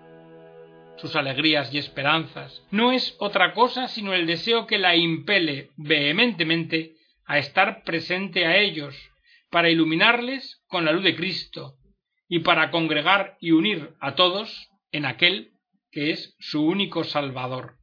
sus 0.97 1.17
alegrías 1.17 1.73
y 1.73 1.79
esperanzas, 1.79 2.65
no 2.71 2.93
es 2.93 3.17
otra 3.19 3.53
cosa 3.53 3.89
sino 3.89 4.15
el 4.15 4.27
deseo 4.27 4.67
que 4.67 4.79
la 4.79 4.97
impele 4.97 5.71
vehementemente 5.77 6.95
a 7.27 7.39
estar 7.39 7.83
presente 7.85 8.47
a 8.47 8.57
ellos, 8.57 8.97
para 9.51 9.71
iluminarles 9.71 10.63
con 10.67 10.85
la 10.85 10.93
luz 10.93 11.05
de 11.05 11.17
Cristo, 11.17 11.77
y 12.29 12.41
para 12.41 12.71
congregar 12.71 13.37
y 13.41 13.53
unir 13.53 13.95
a 14.01 14.15
todos 14.15 14.69
en 14.93 15.07
aquel 15.07 15.53
que 15.95 16.11
es 16.11 16.35
su 16.41 16.67
único 16.67 17.05
Salvador. 17.05 17.77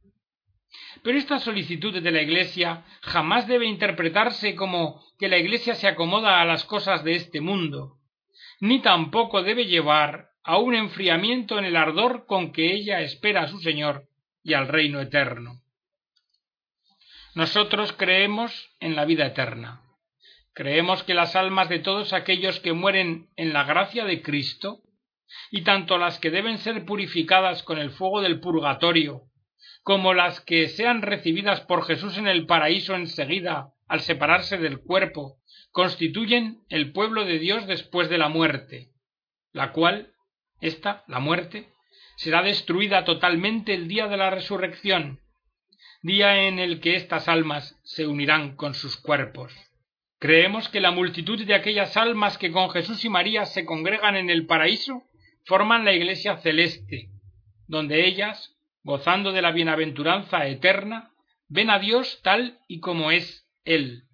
Pero 1.02 1.16
esta 1.16 1.38
solicitud 1.38 1.98
de 1.98 2.10
la 2.10 2.20
Iglesia 2.20 2.84
jamás 3.00 3.48
debe 3.48 3.64
interpretarse 3.66 4.54
como 4.54 5.02
que 5.18 5.28
la 5.28 5.38
Iglesia 5.38 5.74
se 5.74 5.88
acomoda 5.88 6.42
a 6.42 6.44
las 6.44 6.64
cosas 6.66 7.04
de 7.04 7.14
este 7.14 7.40
mundo, 7.40 7.96
ni 8.60 8.82
tampoco 8.82 9.42
debe 9.42 9.64
llevar 9.64 10.28
a 10.44 10.58
un 10.58 10.74
enfriamiento 10.74 11.58
en 11.58 11.64
el 11.64 11.74
ardor 11.74 12.26
con 12.26 12.52
que 12.52 12.74
ella 12.74 13.00
espera 13.00 13.44
a 13.44 13.48
su 13.48 13.60
Señor 13.60 14.08
y 14.44 14.52
al 14.52 14.68
reino 14.68 15.00
eterno. 15.00 15.62
Nosotros 17.34 17.94
creemos 17.94 18.74
en 18.78 18.94
la 18.94 19.06
vida 19.06 19.24
eterna. 19.24 19.80
Creemos 20.52 21.02
que 21.02 21.14
las 21.14 21.34
almas 21.34 21.70
de 21.70 21.78
todos 21.78 22.12
aquellos 22.12 22.60
que 22.60 22.74
mueren 22.74 23.30
en 23.36 23.54
la 23.54 23.64
gracia 23.64 24.04
de 24.04 24.20
Cristo, 24.20 24.82
y 25.50 25.62
tanto 25.62 25.98
las 25.98 26.18
que 26.18 26.30
deben 26.30 26.58
ser 26.58 26.84
purificadas 26.84 27.62
con 27.62 27.78
el 27.78 27.90
fuego 27.90 28.20
del 28.20 28.40
purgatorio 28.40 29.28
como 29.82 30.14
las 30.14 30.40
que 30.40 30.68
sean 30.68 31.02
recibidas 31.02 31.60
por 31.62 31.84
Jesús 31.84 32.16
en 32.16 32.28
el 32.28 32.46
paraíso 32.46 32.94
enseguida 32.94 33.72
al 33.88 34.00
separarse 34.00 34.58
del 34.58 34.78
cuerpo, 34.78 35.38
constituyen 35.70 36.62
el 36.68 36.92
pueblo 36.92 37.24
de 37.24 37.38
Dios 37.38 37.66
después 37.66 38.08
de 38.08 38.18
la 38.18 38.28
muerte, 38.28 38.90
la 39.52 39.72
cual, 39.72 40.12
esta, 40.60 41.04
la 41.08 41.18
muerte, 41.18 41.68
será 42.16 42.42
destruida 42.42 43.04
totalmente 43.04 43.74
el 43.74 43.88
día 43.88 44.06
de 44.06 44.16
la 44.16 44.30
resurrección, 44.30 45.20
día 46.02 46.46
en 46.46 46.58
el 46.58 46.80
que 46.80 46.94
estas 46.94 47.28
almas 47.28 47.78
se 47.82 48.06
unirán 48.06 48.54
con 48.56 48.74
sus 48.74 48.96
cuerpos. 48.96 49.52
Creemos 50.18 50.68
que 50.68 50.80
la 50.80 50.92
multitud 50.92 51.44
de 51.44 51.54
aquellas 51.54 51.96
almas 51.96 52.38
que 52.38 52.52
con 52.52 52.70
Jesús 52.70 53.04
y 53.04 53.08
María 53.08 53.44
se 53.46 53.64
congregan 53.64 54.14
en 54.14 54.30
el 54.30 54.46
paraíso 54.46 55.02
forman 55.44 55.84
la 55.84 55.92
iglesia 55.92 56.36
celeste, 56.38 57.10
donde 57.66 58.06
ellas 58.06 58.56
gozando 58.82 59.32
de 59.32 59.42
la 59.42 59.52
bienaventuranza 59.52 60.46
eterna, 60.46 61.12
ven 61.48 61.70
a 61.70 61.78
Dios 61.78 62.20
tal 62.22 62.58
y 62.68 62.80
como 62.80 63.10
es 63.10 63.46
Él, 63.64 64.04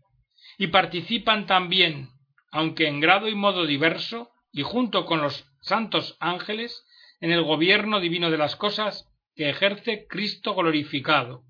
y 0.58 0.68
participan 0.68 1.46
también, 1.46 2.10
aunque 2.50 2.86
en 2.86 3.00
grado 3.00 3.28
y 3.28 3.34
modo 3.34 3.66
diverso, 3.66 4.30
y 4.52 4.62
junto 4.62 5.06
con 5.06 5.20
los 5.20 5.46
santos 5.60 6.16
ángeles, 6.20 6.84
en 7.20 7.32
el 7.32 7.42
gobierno 7.42 8.00
divino 8.00 8.30
de 8.30 8.38
las 8.38 8.56
cosas 8.56 9.08
que 9.34 9.48
ejerce 9.48 10.06
Cristo 10.08 10.54
glorificado. 10.54 11.44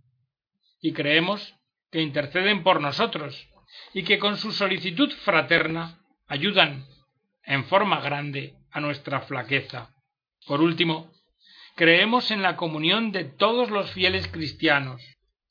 Y 0.80 0.92
creemos 0.92 1.54
que 1.90 2.02
interceden 2.02 2.62
por 2.62 2.80
nosotros 2.80 3.48
y 3.92 4.02
que 4.02 4.18
con 4.18 4.36
su 4.36 4.52
solicitud 4.52 5.10
fraterna 5.24 6.00
ayudan 6.26 6.86
en 7.44 7.64
forma 7.64 8.00
grande 8.00 8.57
a 8.72 8.80
nuestra 8.80 9.20
flaqueza. 9.22 9.94
Por 10.46 10.60
último, 10.60 11.10
creemos 11.74 12.30
en 12.30 12.42
la 12.42 12.56
comunión 12.56 13.12
de 13.12 13.24
todos 13.24 13.70
los 13.70 13.90
fieles 13.92 14.28
cristianos 14.28 15.02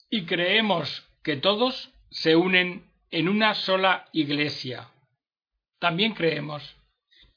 y 0.10 0.26
creemos 0.26 1.08
que 1.24 1.36
todos 1.36 1.92
se 2.10 2.36
unen 2.36 2.86
en 3.12 3.30
una 3.30 3.54
sola 3.54 4.08
iglesia. 4.14 4.90
También 5.80 6.14
creemos 6.14 6.76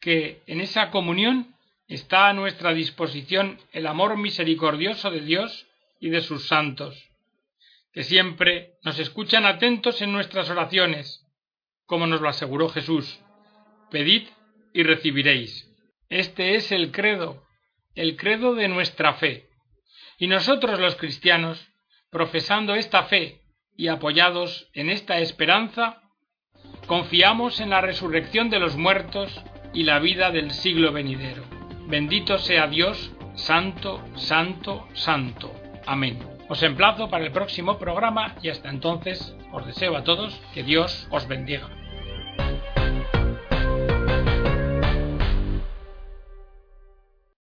que 0.00 0.42
en 0.46 0.60
esa 0.60 0.90
comunión 0.90 1.54
está 1.86 2.28
a 2.28 2.32
nuestra 2.32 2.72
disposición 2.72 3.58
el 3.72 3.86
amor 3.86 4.16
misericordioso 4.16 5.10
de 5.10 5.20
Dios 5.20 5.66
y 6.00 6.08
de 6.08 6.22
sus 6.22 6.46
santos, 6.48 7.10
que 7.92 8.04
siempre 8.04 8.74
nos 8.82 8.98
escuchan 8.98 9.44
atentos 9.44 10.00
en 10.00 10.12
nuestras 10.12 10.48
oraciones, 10.48 11.26
como 11.86 12.06
nos 12.06 12.20
lo 12.20 12.28
aseguró 12.28 12.68
Jesús. 12.68 13.20
Pedid 13.90 14.28
y 14.72 14.82
recibiréis. 14.84 15.69
Este 16.10 16.56
es 16.56 16.72
el 16.72 16.90
credo, 16.90 17.44
el 17.94 18.16
credo 18.16 18.56
de 18.56 18.66
nuestra 18.66 19.14
fe. 19.14 19.48
Y 20.18 20.26
nosotros 20.26 20.80
los 20.80 20.96
cristianos, 20.96 21.68
profesando 22.10 22.74
esta 22.74 23.04
fe 23.04 23.42
y 23.76 23.86
apoyados 23.86 24.68
en 24.74 24.90
esta 24.90 25.18
esperanza, 25.18 26.02
confiamos 26.88 27.60
en 27.60 27.70
la 27.70 27.80
resurrección 27.80 28.50
de 28.50 28.58
los 28.58 28.76
muertos 28.76 29.40
y 29.72 29.84
la 29.84 30.00
vida 30.00 30.32
del 30.32 30.50
siglo 30.50 30.92
venidero. 30.92 31.44
Bendito 31.86 32.38
sea 32.38 32.66
Dios, 32.66 33.12
santo, 33.36 34.04
santo, 34.16 34.88
santo. 34.94 35.54
Amén. 35.86 36.18
Os 36.48 36.64
emplazo 36.64 37.08
para 37.08 37.24
el 37.24 37.30
próximo 37.30 37.78
programa 37.78 38.34
y 38.42 38.48
hasta 38.48 38.68
entonces 38.68 39.36
os 39.52 39.64
deseo 39.64 39.96
a 39.96 40.02
todos 40.02 40.34
que 40.52 40.64
Dios 40.64 41.06
os 41.12 41.28
bendiga. 41.28 41.79